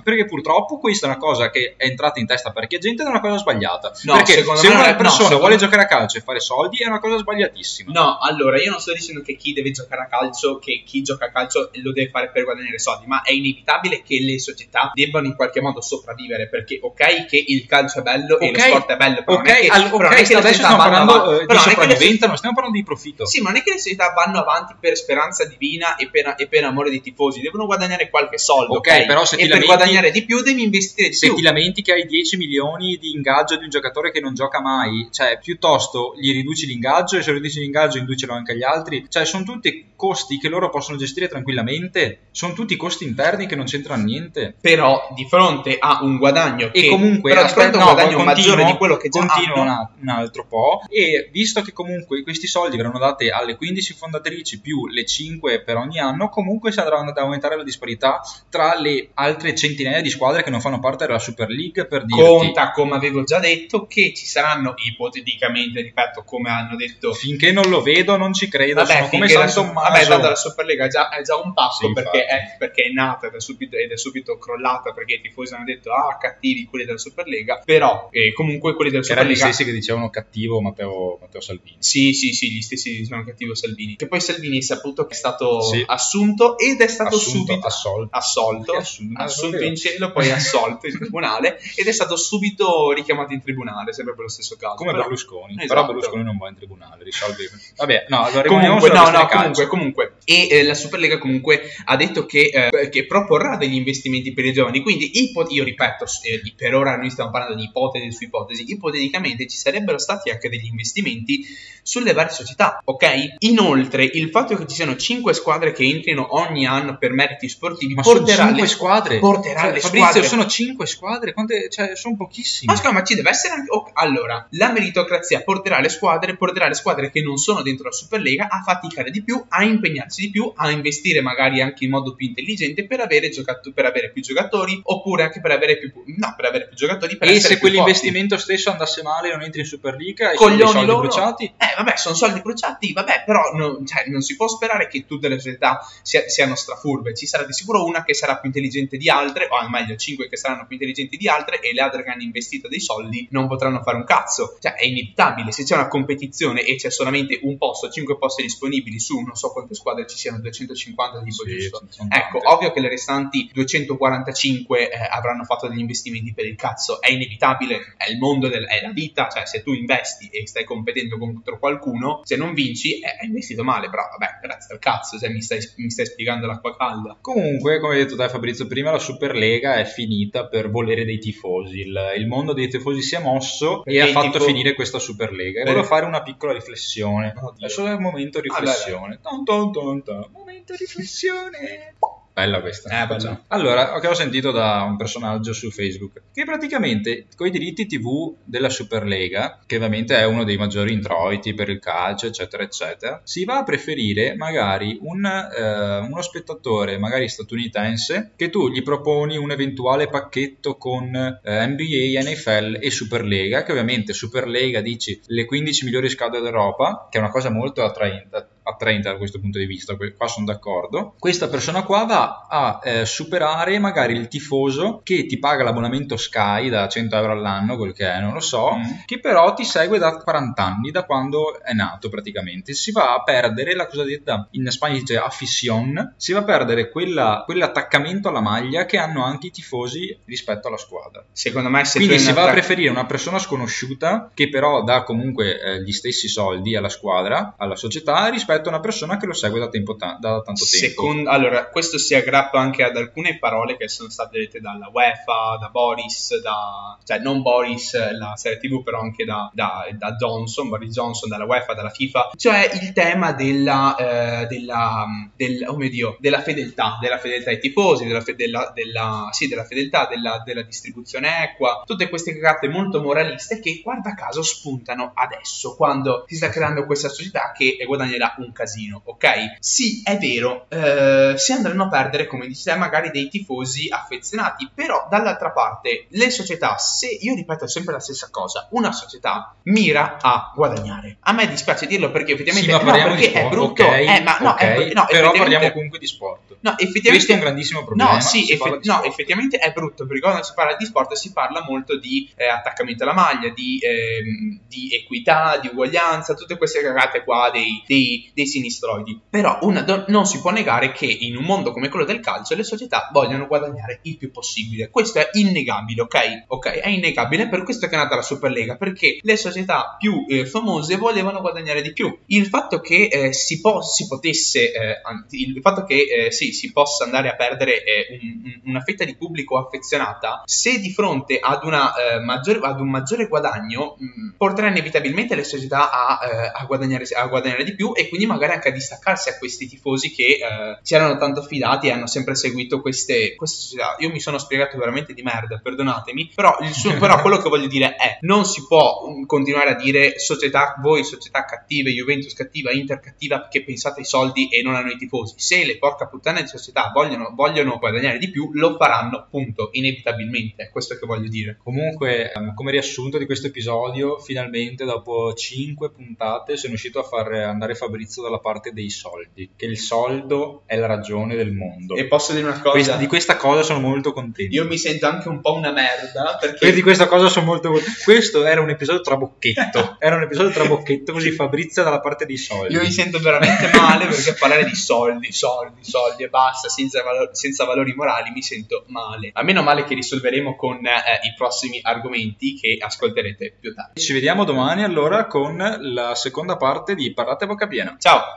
perché 0.00 0.24
purtroppo 0.26 0.78
questa 0.78 1.06
è 1.06 1.08
una 1.10 1.18
cosa 1.18 1.50
che 1.50 1.74
è 1.76 1.84
entrata 1.86 2.20
in 2.20 2.26
testa 2.26 2.48
a 2.48 2.52
parecchia 2.52 2.78
gente 2.78 3.02
ed 3.02 3.08
è 3.08 3.10
una 3.10 3.20
cosa 3.20 3.38
sbagliata 3.38 3.92
No, 4.02 4.14
perché 4.14 4.44
se 4.56 4.68
una 4.68 4.94
persona 4.94 5.36
vuole 5.36 5.56
giocare 5.56 5.82
a 5.82 5.86
calcio 5.86 6.18
e 6.18 6.20
fare 6.20 6.40
soldi 6.40 6.78
è 6.78 6.86
una 6.86 7.00
cosa 7.00 7.16
sbagliatissima 7.18 7.90
No, 7.92 8.18
allora 8.20 8.60
io 8.60 8.70
non 8.70 8.80
sto 8.80 8.92
dicendo 8.92 9.22
che 9.22 9.34
chi 9.36 9.52
deve 9.52 9.70
giocare 9.70 10.02
a 10.02 10.06
calcio, 10.06 10.58
che 10.58 10.82
chi 10.84 11.02
gioca 11.02 11.26
a 11.26 11.30
calcio 11.30 11.70
lo 11.74 11.92
deve 11.92 12.10
fare 12.10 12.27
per 12.30 12.44
guadagnare 12.44 12.78
soldi, 12.78 13.06
ma 13.06 13.22
è 13.22 13.32
inevitabile 13.32 14.02
che 14.02 14.20
le 14.20 14.38
società 14.38 14.90
debbano 14.94 15.26
in 15.26 15.34
qualche 15.36 15.60
modo 15.60 15.80
sopravvivere, 15.80 16.48
perché 16.48 16.78
ok 16.82 17.26
che 17.26 17.42
il 17.46 17.66
calcio 17.66 18.00
è 18.00 18.02
bello 18.02 18.38
e 18.38 18.50
lo 18.52 18.58
sport 18.58 18.90
è 18.90 18.96
bello, 18.96 19.22
però 19.24 19.38
ok, 19.38 19.46
non 19.46 19.54
è 19.56 19.60
che, 19.60 19.66
al- 19.68 19.82
però 19.90 19.96
ok, 19.96 20.02
non 20.02 20.12
è 20.12 20.22
che 20.26 20.34
adesso 20.36 20.54
stiamo 20.54 20.76
parlando 20.76 21.12
avanti- 21.14 21.42
eh, 21.42 21.46
di 21.46 21.58
sopravvivenza 21.58 22.26
non 22.26 22.36
stiamo 22.36 22.54
parlando 22.54 22.78
di 22.78 22.84
profitto. 22.84 23.26
Sì, 23.26 23.40
ma 23.40 23.50
non 23.50 23.58
è 23.58 23.62
che 23.62 23.72
le 23.72 23.78
società 23.78 24.12
vanno 24.14 24.38
avanti 24.40 24.74
per 24.78 24.96
speranza 24.96 25.44
divina 25.44 25.96
e 25.96 26.08
per, 26.10 26.34
e 26.38 26.46
per 26.48 26.64
amore 26.64 26.90
dei 26.90 27.00
tifosi, 27.00 27.40
devono 27.40 27.66
guadagnare 27.66 28.08
qualche 28.10 28.38
soldo, 28.38 28.74
Ok, 28.76 29.06
però 29.06 29.24
se 29.24 29.34
e 29.36 29.38
ti 29.38 29.48
per 29.48 29.58
lamenti- 29.58 29.66
guadagnare 29.74 30.10
di 30.10 30.24
più 30.24 30.40
devi 30.42 30.62
investire 30.62 31.08
di 31.08 31.14
se 31.14 31.26
più. 31.26 31.36
ti 31.36 31.42
lamenti 31.42 31.82
che 31.82 31.92
hai 31.92 32.06
10 32.06 32.36
milioni 32.36 32.96
di 32.96 33.10
ingaggio 33.12 33.56
di 33.56 33.64
un 33.64 33.70
giocatore 33.70 34.10
che 34.10 34.20
non 34.20 34.34
gioca 34.34 34.60
mai, 34.60 35.08
cioè 35.10 35.38
piuttosto 35.42 36.14
gli 36.18 36.32
riduci 36.32 36.66
l'ingaggio 36.66 37.16
e 37.16 37.22
se 37.22 37.32
riduci 37.32 37.60
l'ingaggio 37.60 37.98
inducelo 37.98 38.32
anche 38.32 38.52
agli 38.52 38.62
altri, 38.62 39.06
cioè 39.08 39.24
sono 39.24 39.44
tutti 39.44 39.86
costi 39.96 40.38
che 40.38 40.48
loro 40.48 40.70
possono 40.70 40.96
gestire 40.96 41.28
tranquillamente, 41.28 42.17
sono 42.30 42.52
tutti 42.52 42.76
costi 42.76 43.04
interni 43.04 43.46
che 43.46 43.56
non 43.56 43.64
c'entrano 43.64 44.04
niente. 44.04 44.54
Però 44.60 45.08
di 45.14 45.26
fronte 45.28 45.76
a 45.78 46.00
un 46.02 46.18
guadagno 46.18 46.70
E 46.72 46.82
che 46.82 46.88
comunque, 46.88 47.32
però 47.32 47.44
aspetta, 47.44 47.78
un 47.78 47.84
no, 47.84 47.92
guadagno 47.92 48.16
continuo, 48.16 48.24
maggiore 48.24 48.64
di 48.64 48.76
quello 48.76 48.96
che 48.96 49.08
già 49.08 49.26
continuo 49.26 49.62
hanno, 49.62 49.90
un 50.00 50.08
altro 50.08 50.46
po' 50.46 50.82
e 50.88 51.30
visto 51.32 51.62
che 51.62 51.72
comunque 51.72 52.22
questi 52.22 52.46
soldi 52.46 52.76
verranno 52.76 52.98
dati 52.98 53.28
alle 53.28 53.56
15 53.56 53.92
fondatrici 53.94 54.60
più 54.60 54.86
le 54.86 55.04
5 55.04 55.62
per 55.62 55.76
ogni 55.76 55.98
anno, 55.98 56.28
comunque 56.28 56.70
si 56.70 56.78
andrà 56.78 57.00
ad 57.00 57.18
aumentare 57.18 57.56
la 57.56 57.64
disparità 57.64 58.20
tra 58.48 58.78
le 58.78 59.08
altre 59.14 59.54
centinaia 59.54 60.00
di 60.00 60.10
squadre 60.10 60.42
che 60.42 60.50
non 60.50 60.60
fanno 60.60 60.78
parte 60.78 61.06
della 61.06 61.18
Super 61.18 61.48
League 61.48 61.86
per 61.86 62.04
dirti 62.04 62.22
conta, 62.22 62.70
come 62.70 62.94
avevo 62.94 63.24
già 63.24 63.38
detto, 63.38 63.86
che 63.86 64.12
ci 64.14 64.26
saranno 64.26 64.74
ipoteticamente, 64.76 65.80
ripeto, 65.80 66.22
come 66.24 66.50
hanno 66.50 66.76
detto 66.76 67.12
Finché 67.12 67.52
non 67.52 67.68
lo 67.68 67.82
vedo, 67.82 68.16
non 68.16 68.32
ci 68.32 68.48
credo. 68.48 68.74
Vabbè, 68.74 68.94
sono 68.94 69.08
come 69.08 69.32
la 69.32 69.46
Tommaso. 69.46 69.92
vabbè, 69.92 70.06
tanto 70.06 70.28
la 70.28 70.36
Superlega 70.36 70.84
è 70.84 70.88
già, 70.88 71.08
è 71.08 71.22
già 71.22 71.36
un 71.36 71.52
passo 71.52 71.86
Sì, 71.86 71.92
perché, 72.02 72.24
è, 72.24 72.56
perché 72.58 72.82
è 72.84 72.92
nata 72.92 73.26
ed 73.26 73.34
è, 73.34 73.40
subito, 73.40 73.76
ed 73.76 73.90
è 73.90 73.96
subito 73.96 74.38
crollata 74.38 74.92
perché 74.92 75.14
i 75.14 75.20
tifosi 75.20 75.54
hanno 75.54 75.64
detto 75.64 75.92
ah 75.92 76.16
cattivi 76.18 76.66
quelli 76.66 76.84
della 76.84 76.98
Superlega 76.98 77.62
però 77.64 78.08
eh, 78.10 78.32
comunque 78.32 78.74
quelli 78.74 78.90
della 78.90 79.02
Che 79.02 79.12
erano 79.12 79.28
gli 79.28 79.34
Superlega 79.34 79.54
stessi 79.54 79.70
che 79.70 79.76
dicevano 79.76 80.10
cattivo 80.10 80.60
Matteo, 80.60 81.18
Matteo 81.20 81.40
Salvini. 81.40 81.76
sì 81.78 82.12
sì 82.12 82.32
sì 82.32 82.50
gli 82.52 82.60
stessi 82.62 82.96
dicevano 82.96 83.24
cattivo 83.24 83.54
Salvini 83.54 83.96
che 83.96 84.06
poi 84.06 84.20
Salvini 84.20 84.58
è 84.58 84.62
saputo 84.62 85.06
che 85.06 85.14
è 85.14 85.16
stato 85.16 85.60
Sì. 85.62 85.82
assunto 85.86 86.56
ed 86.58 86.80
è 86.80 86.86
stato 86.88 87.16
Assunto, 87.16 87.38
subito 87.52 87.66
assolto. 87.66 88.16
assolto, 88.16 88.72
assunto, 88.76 89.12
non 89.18 89.22
assunto 89.26 89.62
in 89.64 89.76
cielo 89.76 90.12
poi 90.12 90.30
assolto 90.30 90.86
in 90.86 90.98
tribunale 90.98 91.58
ed 91.76 91.86
è 91.86 91.92
stato 91.92 92.16
subito 92.16 92.92
richiamato 92.92 93.32
in 93.32 93.40
tribunale 93.42 93.92
sempre 93.92 94.14
per 94.14 94.24
lo 94.24 94.28
stesso 94.30 94.56
caso 94.56 94.74
Come 94.76 94.90
Però- 94.90 95.02
Berlusconi. 95.02 95.54
Esatto. 95.54 95.66
Però 95.68 95.86
Berlusconi 95.86 96.22
non 96.22 96.36
va 96.36 96.48
in 96.48 96.54
tribunale, 96.56 97.04
risolve. 97.04 97.48
Vabbè, 97.76 98.06
no, 98.08 98.22
allora 98.24 98.48
Comunque, 98.48 98.88
no, 98.90 99.10
no, 99.10 99.26
comunque, 99.26 99.66
comunque. 99.66 100.12
E 100.24 100.48
eh, 100.50 100.62
la 100.62 100.74
Superlega 100.74 101.18
comunque 101.18 101.62
ha 101.90 101.96
detto 101.96 102.26
che, 102.26 102.50
eh, 102.52 102.88
che 102.90 103.06
proporrà 103.06 103.56
degli 103.56 103.74
investimenti 103.74 104.32
per 104.34 104.44
i 104.44 104.52
giovani. 104.52 104.82
Quindi, 104.82 105.22
ipo- 105.22 105.46
io 105.48 105.64
ripeto, 105.64 106.04
eh, 106.22 106.52
per 106.54 106.74
ora 106.74 106.96
noi 106.96 107.10
stiamo 107.10 107.30
parlando 107.30 107.56
di 107.56 107.64
ipotesi 107.64 108.12
su 108.12 108.24
ipotesi. 108.24 108.70
Ipoteticamente 108.70 109.46
ci 109.46 109.56
sarebbero 109.56 109.98
stati 109.98 110.28
anche 110.30 110.50
degli 110.50 110.66
investimenti 110.66 111.46
sulle 111.88 112.12
varie 112.12 112.32
società, 112.32 112.82
ok? 112.84 113.36
Inoltre, 113.38 114.04
il 114.04 114.28
fatto 114.28 114.54
che 114.54 114.66
ci 114.66 114.74
siano 114.74 114.96
5 114.96 115.32
squadre 115.32 115.72
che 115.72 115.84
entrino 115.84 116.36
ogni 116.36 116.66
anno 116.66 116.98
per 116.98 117.12
meriti 117.12 117.48
sportivi 117.48 117.94
Ma 117.94 118.02
sono 118.02 118.18
porterà 118.18 118.44
5 118.44 118.60
le 118.60 118.68
squadre. 118.68 119.18
porterà 119.18 119.60
Cioè, 119.60 119.72
le 119.72 119.80
Fabrizio, 119.80 120.10
squadre 120.10 120.28
sono 120.28 120.46
5 120.46 120.86
squadre. 120.86 121.32
Quante... 121.32 121.70
Cioè, 121.70 121.96
sono 121.96 122.16
pochissime. 122.16 122.70
ma 122.70 122.78
scusa, 122.78 122.92
ma 122.92 123.02
ci 123.02 123.14
deve 123.14 123.30
essere 123.30 123.54
anche. 123.54 123.70
ok, 123.70 123.90
allora, 123.94 124.46
la 124.50 124.70
meritocrazia 124.72 125.40
porterà 125.40 125.80
le 125.80 125.88
squadre, 125.88 126.36
porterà 126.36 126.68
le 126.68 126.74
squadre 126.74 127.10
che 127.10 127.22
non 127.22 127.38
sono 127.38 127.62
dentro 127.62 127.84
la 127.84 127.92
Superlega 127.92 128.48
a 128.50 128.60
faticare 128.60 129.10
di 129.10 129.22
più, 129.22 129.42
a 129.48 129.64
impegnarsi 129.64 130.20
di 130.20 130.30
più, 130.30 130.52
a 130.54 130.70
investire 130.70 131.22
magari 131.22 131.62
anche 131.62 131.77
in 131.84 131.90
modo 131.90 132.14
più 132.14 132.26
intelligente 132.26 132.86
per 132.86 133.00
avere, 133.00 133.28
giocato- 133.30 133.72
per 133.72 133.84
avere 133.84 134.10
più 134.10 134.22
giocatori, 134.22 134.80
oppure 134.84 135.22
anche 135.24 135.40
per 135.40 135.50
avere 135.50 135.78
più. 135.78 135.92
No, 136.16 136.34
per 136.36 136.44
avere 136.46 136.66
più 136.68 136.76
giocatori. 136.76 137.16
Per 137.16 137.28
e 137.28 137.32
se 137.34 137.38
più 137.40 137.46
forti. 137.46 137.60
quell'investimento 137.60 138.36
stesso 138.38 138.70
andasse 138.70 139.02
male 139.02 139.28
e 139.28 139.32
non 139.32 139.42
entri 139.42 139.60
in 139.60 139.66
Superliga 139.66 140.32
e 140.32 140.36
sono 140.36 140.50
Coglioni 140.50 140.70
soldi 140.72 140.86
loro. 140.86 141.00
bruciati, 141.00 141.44
Eh, 141.44 141.74
vabbè, 141.76 141.96
sono 141.96 142.14
soldi 142.14 142.40
bruciati, 142.40 142.92
vabbè, 142.92 143.22
però 143.26 143.52
no- 143.54 143.82
cioè, 143.84 144.06
non 144.08 144.20
si 144.20 144.36
può 144.36 144.46
sperare 144.48 144.88
che 144.88 145.04
tutte 145.06 145.28
le 145.28 145.38
società 145.38 145.80
sia- 146.02 146.28
siano 146.28 146.54
strafurbe. 146.54 147.14
Ci 147.14 147.26
sarà 147.26 147.44
di 147.44 147.52
sicuro 147.52 147.84
una 147.84 148.04
che 148.04 148.14
sarà 148.14 148.36
più 148.38 148.48
intelligente 148.48 148.96
di 148.96 149.08
altre, 149.08 149.46
o 149.50 149.68
meglio, 149.68 149.96
cinque 149.96 150.28
che 150.28 150.36
saranno 150.36 150.64
più 150.66 150.74
intelligenti 150.76 151.16
di 151.16 151.28
altre, 151.28 151.60
e 151.60 151.72
le 151.72 151.80
altre 151.80 152.02
che 152.02 152.10
hanno 152.10 152.22
investito 152.22 152.68
dei 152.68 152.80
soldi 152.80 153.26
non 153.30 153.46
potranno 153.48 153.82
fare 153.82 153.96
un 153.96 154.04
cazzo. 154.04 154.56
Cioè, 154.60 154.74
è 154.74 154.84
inevitabile. 154.84 155.52
Se 155.52 155.64
c'è 155.64 155.74
una 155.74 155.88
competizione 155.88 156.62
e 156.64 156.76
c'è 156.76 156.90
solamente 156.90 157.38
un 157.42 157.56
posto, 157.58 157.88
cinque 157.90 158.16
posti 158.18 158.42
disponibili 158.42 158.98
su 158.98 159.20
non 159.20 159.34
so 159.36 159.52
quante 159.52 159.74
squadre 159.74 160.06
ci 160.06 160.16
siano, 160.16 160.38
250 160.40 161.22
tipo 161.22 161.44
Sì. 161.44 161.67
Sono 161.68 162.08
Ecco, 162.10 162.40
ovvio 162.44 162.72
che 162.72 162.80
le 162.80 162.88
restanti 162.88 163.50
245 163.52 164.90
eh, 164.90 164.96
avranno 165.10 165.44
fatto 165.44 165.68
degli 165.68 165.80
investimenti 165.80 166.32
per 166.32 166.46
il 166.46 166.56
cazzo, 166.56 167.00
è 167.00 167.10
inevitabile, 167.10 167.94
è 167.96 168.10
il 168.10 168.18
mondo, 168.18 168.48
del- 168.48 168.66
è 168.66 168.80
la 168.82 168.92
vita, 168.92 169.28
cioè 169.28 169.46
se 169.46 169.62
tu 169.62 169.72
investi 169.72 170.28
e 170.28 170.46
stai 170.46 170.64
competendo 170.64 171.18
contro 171.18 171.58
qualcuno, 171.58 172.20
se 172.24 172.36
non 172.36 172.54
vinci 172.54 172.98
eh, 173.00 173.16
hai 173.20 173.26
investito 173.26 173.64
male, 173.64 173.88
però 173.90 174.02
vabbè, 174.18 174.38
grazie 174.42 174.74
al 174.74 174.80
cazzo, 174.80 175.18
se 175.18 175.28
mi 175.28 175.40
stai, 175.42 175.58
mi 175.76 175.90
stai 175.90 176.06
spiegando 176.06 176.46
l'acqua 176.46 176.76
calda. 176.76 177.16
Comunque, 177.20 177.78
come 177.80 177.94
hai 177.94 178.04
detto 178.04 178.16
te 178.16 178.28
Fabrizio 178.28 178.66
prima, 178.66 178.90
la 178.90 178.98
Superlega 178.98 179.76
è 179.76 179.84
finita 179.84 180.46
per 180.46 180.70
volere 180.70 181.04
dei 181.04 181.18
tifosi. 181.18 181.80
Il, 181.80 182.12
il 182.16 182.26
mondo 182.26 182.52
dei 182.52 182.68
tifosi 182.68 183.02
si 183.02 183.14
è 183.14 183.20
mosso 183.20 183.82
Perché 183.82 183.98
e 183.98 184.02
ha 184.02 184.06
fatto 184.08 184.32
tifo- 184.32 184.44
finire 184.44 184.74
questa 184.74 184.98
Superlega. 184.98 185.60
E 185.60 185.64
volevo 185.64 185.84
fare 185.84 186.04
una 186.06 186.22
piccola 186.22 186.52
riflessione. 186.52 187.34
Adesso 187.56 187.86
è 187.86 187.92
il 187.92 188.00
momento 188.00 188.38
Ah, 188.38 188.42
riflessione. 188.42 189.18
Ton, 189.22 189.44
ton, 189.44 189.72
ton, 189.72 190.02
ton. 190.02 190.26
Momento 190.68 190.74
riflessione. 190.76 191.94
Bella 192.34 192.60
questa. 192.60 193.02
Eh, 193.02 193.06
bella. 193.06 193.44
Allora, 193.48 193.98
che 193.98 194.06
ho 194.06 194.14
sentito 194.14 194.52
da 194.52 194.82
un 194.82 194.96
personaggio 194.96 195.52
su 195.52 195.70
Facebook 195.70 196.22
che 196.32 196.44
praticamente 196.44 197.26
con 197.34 197.46
i 197.46 197.50
diritti 197.50 197.86
TV 197.86 198.36
della 198.44 198.68
Superlega, 198.68 199.60
che 199.66 199.76
ovviamente 199.76 200.16
è 200.16 200.24
uno 200.24 200.44
dei 200.44 200.56
maggiori 200.56 200.92
introiti 200.92 201.54
per 201.54 201.68
il 201.68 201.80
calcio, 201.80 202.26
eccetera, 202.26 202.62
eccetera, 202.62 203.20
si 203.24 203.44
va 203.44 203.58
a 203.58 203.64
preferire 203.64 204.36
magari 204.36 204.98
un, 205.00 205.24
eh, 205.24 205.98
uno 205.98 206.22
spettatore, 206.22 206.98
magari 206.98 207.28
statunitense, 207.28 208.32
che 208.36 208.50
tu 208.50 208.68
gli 208.68 208.82
proponi 208.82 209.36
un 209.36 209.50
eventuale 209.50 210.08
pacchetto 210.08 210.76
con 210.76 211.12
eh, 211.16 211.66
NBA, 211.66 212.20
NFL 212.20 212.78
e 212.80 212.90
Superlega, 212.90 213.64
che 213.64 213.72
ovviamente 213.72 214.12
Superlega 214.12 214.80
dici 214.80 215.20
le 215.26 215.44
15 215.44 215.86
migliori 215.86 216.08
squadre 216.08 216.40
d'Europa, 216.40 217.08
che 217.10 217.18
è 217.18 217.20
una 217.20 217.30
cosa 217.30 217.50
molto 217.50 217.82
attraente 217.82 218.57
attraente 218.68 219.08
da 219.08 219.16
questo 219.16 219.40
punto 219.40 219.58
di 219.58 219.66
vista, 219.66 219.96
qua 219.96 220.26
sono 220.28 220.46
d'accordo. 220.46 221.14
Questa 221.18 221.48
persona 221.48 221.82
qua 221.82 222.04
va 222.04 222.46
a 222.48 222.80
eh, 222.82 223.04
superare 223.06 223.78
magari 223.78 224.14
il 224.14 224.28
tifoso 224.28 225.00
che 225.02 225.26
ti 225.26 225.38
paga 225.38 225.64
l'abbonamento 225.64 226.16
Sky 226.16 226.68
da 226.68 226.88
100 226.88 227.16
euro 227.16 227.32
all'anno, 227.32 227.76
quel 227.76 227.92
che 227.92 228.10
è, 228.10 228.20
non 228.20 228.32
lo 228.32 228.40
so, 228.40 228.76
Mm. 228.78 228.82
che 229.06 229.18
però 229.20 229.54
ti 229.54 229.64
segue 229.64 229.98
da 229.98 230.16
40 230.18 230.62
anni, 230.64 230.90
da 230.90 231.04
quando 231.04 231.60
è 231.62 231.72
nato 231.72 232.08
praticamente. 232.08 232.72
Si 232.74 232.90
va 232.92 233.14
a 233.14 233.22
perdere 233.22 233.74
la 233.74 233.86
cosiddetta, 233.86 234.48
in 234.52 234.66
Spagna 234.70 234.94
si 234.94 235.00
dice 235.00 235.16
afición, 235.18 236.14
si 236.16 236.32
va 236.32 236.40
a 236.40 236.44
perdere 236.44 236.90
quella- 236.90 237.42
quell'attaccamento 237.44 238.28
alla 238.28 238.40
maglia 238.40 238.84
che 238.86 238.98
hanno 238.98 239.24
anche 239.24 239.48
i 239.48 239.50
tifosi 239.50 240.18
rispetto 240.26 240.68
alla 240.68 240.76
squadra. 240.76 241.24
Secondo 241.32 241.68
me 241.68 241.84
se 241.84 241.98
Quindi 241.98 242.18
si 242.18 242.32
va 242.32 242.48
a 242.48 242.50
preferire 242.50 242.90
una 242.90 243.06
persona 243.06 243.38
sconosciuta 243.38 244.30
che 244.34 244.48
però 244.48 244.82
dà 244.82 245.02
comunque 245.02 245.60
eh, 245.60 245.82
gli 245.82 245.92
stessi 245.92 246.28
soldi 246.28 246.76
alla 246.76 246.88
squadra, 246.88 247.54
alla 247.56 247.76
società, 247.76 248.28
rispetto 248.28 248.57
rispetto 248.58 248.68
a 248.68 248.72
una 248.72 248.80
persona 248.80 249.16
che 249.16 249.26
lo 249.26 249.32
segue 249.32 249.58
da, 249.58 249.68
tempo 249.68 249.96
ta- 249.96 250.16
da 250.20 250.42
tanto 250.42 250.64
tempo. 250.64 250.86
Secondo, 250.86 251.30
allora, 251.30 251.68
questo 251.68 251.98
si 251.98 252.14
aggrappa 252.14 252.58
anche 252.58 252.82
ad 252.82 252.96
alcune 252.96 253.38
parole 253.38 253.76
che 253.76 253.88
sono 253.88 254.10
state 254.10 254.38
dette 254.38 254.60
dalla 254.60 254.90
UEFA, 254.92 255.58
da 255.60 255.68
Boris, 255.70 256.40
da, 256.40 256.98
cioè 257.04 257.18
non 257.18 257.42
Boris, 257.42 257.94
la 258.12 258.34
serie 258.36 258.58
TV, 258.58 258.82
però 258.82 259.00
anche 259.00 259.24
da, 259.24 259.50
da, 259.52 259.86
da 259.92 260.12
Johnson, 260.12 260.68
Boris 260.68 260.92
Johnson, 260.92 261.28
dalla 261.28 261.44
UEFA, 261.44 261.74
dalla 261.74 261.90
FIFA, 261.90 262.30
cioè 262.36 262.70
il 262.80 262.92
tema 262.92 263.32
della, 263.32 263.96
eh, 263.96 264.46
della, 264.46 265.06
del, 265.34 265.64
oh 265.66 265.76
mio 265.76 265.88
Dio, 265.88 266.16
della 266.20 266.40
fedeltà, 266.42 266.98
della 267.00 267.18
fedeltà 267.18 267.50
ai 267.50 267.60
tifosi, 267.60 268.06
della, 268.06 268.20
fe- 268.20 268.34
della, 268.34 268.72
della, 268.74 269.28
sì, 269.30 269.48
della 269.48 269.64
fedeltà, 269.64 270.06
della, 270.06 270.42
della 270.44 270.62
distribuzione 270.62 271.44
equa, 271.44 271.82
tutte 271.86 272.08
queste 272.08 272.34
cagate 272.34 272.68
molto 272.68 273.00
moraliste 273.00 273.60
che 273.60 273.80
guarda 273.82 274.14
caso 274.14 274.42
spuntano 274.42 275.12
adesso, 275.14 275.74
quando 275.76 276.24
si 276.26 276.36
sta 276.36 276.48
creando 276.48 276.84
questa 276.84 277.08
società 277.08 277.52
che 277.52 277.76
guadagnerà 277.86 278.34
un 278.38 278.47
casino, 278.52 279.00
ok? 279.04 279.56
Sì, 279.60 280.02
è 280.04 280.16
vero, 280.18 280.66
eh, 280.68 281.34
si 281.36 281.52
andranno 281.52 281.84
a 281.84 281.88
perdere, 281.88 282.26
come 282.26 282.46
dici 282.46 282.64
te, 282.64 282.74
magari 282.74 283.10
dei 283.10 283.28
tifosi 283.28 283.88
affezionati, 283.90 284.70
però 284.74 285.06
dall'altra 285.10 285.50
parte 285.50 286.06
le 286.10 286.30
società, 286.30 286.76
se 286.78 287.06
io 287.08 287.34
ripeto 287.34 287.66
sempre 287.68 287.92
la 287.92 288.00
stessa 288.00 288.28
cosa, 288.30 288.66
una 288.70 288.92
società 288.92 289.54
mira 289.64 290.18
a 290.20 290.52
guadagnare. 290.54 291.16
A 291.20 291.32
me 291.32 291.48
dispiace 291.48 291.86
dirlo 291.86 292.10
perché 292.10 292.32
effettivamente 292.32 292.70
Sì, 292.72 292.84
ma 292.84 292.96
no, 292.96 293.02
perché 293.04 293.24
sport, 293.24 293.44
è 293.44 293.48
brutto, 293.48 293.84
ok, 293.84 293.92
eh, 293.92 294.20
ma 294.22 294.38
no, 294.40 294.50
ok, 294.50 294.60
è- 294.60 294.92
no, 294.92 295.06
però 295.08 295.30
parliamo 295.32 295.70
comunque 295.72 295.98
di 295.98 296.06
sport. 296.06 296.56
No, 296.60 296.72
effettivamente 296.72 297.10
Questo 297.10 297.32
è 297.32 297.34
un 297.34 297.40
grandissimo 297.40 297.84
problema. 297.84 298.12
No, 298.14 298.20
sì, 298.20 298.50
effe- 298.50 298.80
no, 298.82 299.02
effettivamente 299.04 299.58
è 299.58 299.72
brutto 299.72 300.06
perché 300.06 300.20
quando 300.20 300.42
si 300.42 300.52
parla 300.54 300.74
di 300.76 300.84
sport 300.84 301.12
si 301.14 301.32
parla 301.32 301.62
molto 301.62 301.96
di 301.98 302.28
eh, 302.36 302.46
attaccamento 302.48 303.04
alla 303.04 303.12
maglia, 303.12 303.48
di, 303.50 303.78
ehm, 303.80 304.60
di 304.66 304.92
equità, 304.92 305.58
di 305.58 305.68
uguaglianza, 305.68 306.34
tutte 306.34 306.56
queste 306.56 306.82
cagate 306.82 307.22
qua 307.22 307.50
dei, 307.52 307.82
dei, 307.86 308.30
dei 308.38 308.46
sinistroidi. 308.46 309.20
Però 309.28 309.58
do- 309.60 310.04
non 310.08 310.24
si 310.26 310.40
può 310.40 310.50
negare 310.52 310.92
che 310.92 311.06
in 311.06 311.36
un 311.36 311.42
mondo 311.44 311.72
come 311.72 311.88
quello 311.88 312.04
del 312.04 312.20
calcio 312.20 312.54
le 312.54 312.62
società 312.62 313.08
vogliono 313.12 313.48
guadagnare 313.48 313.98
il 314.02 314.16
più 314.16 314.30
possibile. 314.30 314.90
Questo 314.90 315.18
è 315.18 315.30
innegabile, 315.32 316.02
ok? 316.02 316.44
Ok, 316.46 316.66
è 316.68 316.88
innegabile, 316.88 317.48
per 317.48 317.64
questo 317.64 317.88
che 317.88 317.94
è 317.94 317.98
nata 317.98 318.14
la 318.14 318.22
Superlega, 318.22 318.76
perché 318.76 319.18
le 319.20 319.36
società 319.36 319.96
più 319.98 320.24
eh, 320.28 320.46
famose 320.46 320.96
volevano 320.96 321.40
guadagnare 321.40 321.82
di 321.82 321.92
più. 321.92 322.16
Il 322.26 322.46
fatto 322.46 322.78
che 322.80 323.08
eh, 323.10 323.32
si, 323.32 323.60
po- 323.60 323.82
si 323.82 324.06
potesse, 324.06 324.72
eh, 324.72 325.00
il 325.30 325.58
fatto 325.60 325.82
che 325.84 326.26
eh, 326.26 326.30
sì, 326.32 326.52
si 326.52 326.70
possa 326.72 327.04
andare 327.04 327.28
a 327.30 327.34
perdere 327.34 327.82
eh, 327.82 328.18
un- 328.22 328.42
un- 328.44 328.60
una 328.68 328.80
fetta 328.80 329.04
di 329.04 329.16
pubblico 329.16 329.58
affezionata, 329.58 330.42
se 330.44 330.78
di 330.78 330.92
fronte 330.92 331.38
ad, 331.40 331.64
una, 331.64 331.92
eh, 331.94 332.20
maggiore, 332.20 332.60
ad 332.62 332.80
un 332.80 332.88
maggiore 332.88 333.26
guadagno, 333.26 333.96
mh, 333.98 334.36
porterà 334.36 334.68
inevitabilmente 334.68 335.34
le 335.34 335.44
società 335.44 335.90
a, 335.90 336.18
a 336.52 336.64
guadagnare, 336.66 337.04
a 337.16 337.26
guadagnare 337.26 337.64
di 337.64 337.74
più 337.74 337.92
e 337.94 338.08
quindi 338.08 338.26
magari 338.28 338.52
anche 338.52 338.68
a 338.68 338.72
distaccarsi 338.72 339.28
a 339.28 339.38
questi 339.38 339.66
tifosi 339.66 340.12
che 340.12 340.24
eh, 340.24 340.78
si 340.82 340.94
erano 340.94 341.16
tanto 341.16 341.42
fidati 341.42 341.88
e 341.88 341.90
hanno 341.90 342.06
sempre 342.06 342.34
seguito 342.34 342.80
queste, 342.80 343.34
queste 343.34 343.60
società. 343.60 343.96
Io 343.98 344.10
mi 344.10 344.20
sono 344.20 344.38
spiegato 344.38 344.78
veramente 344.78 345.14
di 345.14 345.22
merda, 345.22 345.58
perdonatemi, 345.62 346.32
però, 346.34 346.56
suo- 346.70 346.96
però 346.96 347.20
quello 347.22 347.38
che 347.38 347.48
voglio 347.48 347.66
dire 347.66 347.96
è 347.96 348.18
non 348.22 348.44
si 348.44 348.66
può 348.66 349.04
um, 349.06 349.26
continuare 349.26 349.70
a 349.70 349.74
dire 349.74 350.18
società, 350.18 350.76
voi 350.80 351.04
società 351.04 351.44
cattive, 351.44 351.90
Juventus 351.90 352.34
cattiva, 352.34 352.72
Inter 352.72 353.00
cattiva, 353.00 353.48
che 353.48 353.64
pensate 353.64 354.00
ai 354.00 354.06
soldi 354.06 354.48
e 354.48 354.62
non 354.62 354.74
hanno 354.74 354.90
i 354.90 354.96
tifosi. 354.96 355.34
Se 355.36 355.64
le 355.64 355.78
porca 355.78 356.06
puttana 356.06 356.40
di 356.40 356.46
società 356.46 356.90
vogliono, 356.92 357.32
vogliono 357.34 357.78
guadagnare 357.78 358.18
di 358.18 358.30
più, 358.30 358.50
lo 358.52 358.76
faranno, 358.76 359.26
punto, 359.30 359.70
inevitabilmente. 359.72 360.64
È 360.64 360.70
questo 360.70 360.96
che 360.96 361.06
voglio 361.06 361.28
dire. 361.28 361.58
Comunque, 361.62 362.32
ehm, 362.32 362.54
come 362.54 362.70
riassunto 362.70 363.18
di 363.18 363.26
questo 363.26 363.48
episodio, 363.48 364.18
finalmente 364.18 364.84
dopo 364.84 365.32
5 365.32 365.90
puntate 365.90 366.56
sono 366.56 366.70
riuscito 366.70 367.00
a 367.00 367.04
far 367.04 367.32
andare 367.32 367.74
Fabrizio 367.74 368.07
dalla 368.22 368.38
parte 368.38 368.72
dei 368.72 368.90
soldi, 368.90 369.50
che 369.56 369.66
il 369.66 369.78
soldo 369.78 370.62
è 370.66 370.76
la 370.76 370.86
ragione 370.86 371.36
del 371.36 371.52
mondo. 371.52 371.94
E 371.94 372.06
posso 372.06 372.32
dire 372.32 372.44
una 372.46 372.58
cosa? 372.60 372.70
Questa- 372.70 372.96
di 372.96 373.06
questa 373.06 373.36
cosa 373.36 373.62
sono 373.62 373.80
molto 373.80 374.12
contento. 374.12 374.54
Io 374.54 374.64
mi 374.64 374.78
sento 374.78 375.06
anche 375.06 375.28
un 375.28 375.40
po' 375.40 375.54
una 375.54 375.70
merda 375.72 376.36
perché 376.40 376.72
di 376.72 376.82
questa 376.82 377.06
cosa 377.06 377.28
sono 377.28 377.46
molto 377.46 377.70
contento. 377.70 378.00
Questo 378.04 378.44
era 378.44 378.60
un 378.60 378.70
episodio 378.70 379.00
trabocchetto. 379.02 379.96
Era 380.00 380.16
un 380.16 380.22
episodio 380.22 380.50
trabocchetto, 380.52 381.12
così 381.12 381.30
Fabrizio 381.32 381.82
dalla 381.82 382.00
parte 382.00 382.24
dei 382.26 382.36
soldi. 382.36 382.74
Io 382.74 382.80
mi 382.80 382.90
sento 382.90 383.18
veramente 383.18 383.70
male 383.76 384.06
perché 384.06 384.34
parlare 384.34 384.64
di 384.64 384.74
soldi, 384.74 385.32
soldi, 385.32 385.82
soldi 385.84 386.22
e 386.24 386.28
basta, 386.28 386.68
senza, 386.68 387.02
valo- 387.02 387.34
senza 387.34 387.64
valori 387.64 387.92
morali, 387.94 388.30
mi 388.30 388.42
sento 388.42 388.84
male. 388.88 389.30
A 389.32 389.42
meno 389.42 389.62
male 389.62 389.84
che 389.84 389.94
risolveremo 389.94 390.56
con 390.56 390.76
eh, 390.86 390.90
i 391.26 391.34
prossimi 391.36 391.80
argomenti 391.82 392.54
che 392.54 392.76
ascolterete 392.80 393.56
più 393.60 393.74
tardi. 393.74 394.00
Ci 394.00 394.12
vediamo 394.12 394.44
domani 394.44 394.82
allora 394.84 395.26
con 395.26 395.56
la 395.80 396.14
seconda 396.14 396.56
parte 396.56 396.94
di 396.94 397.12
Parlate 397.12 397.44
a 397.44 397.46
bocca 397.48 397.66
piena. 397.66 397.96
Chao. 398.00 398.28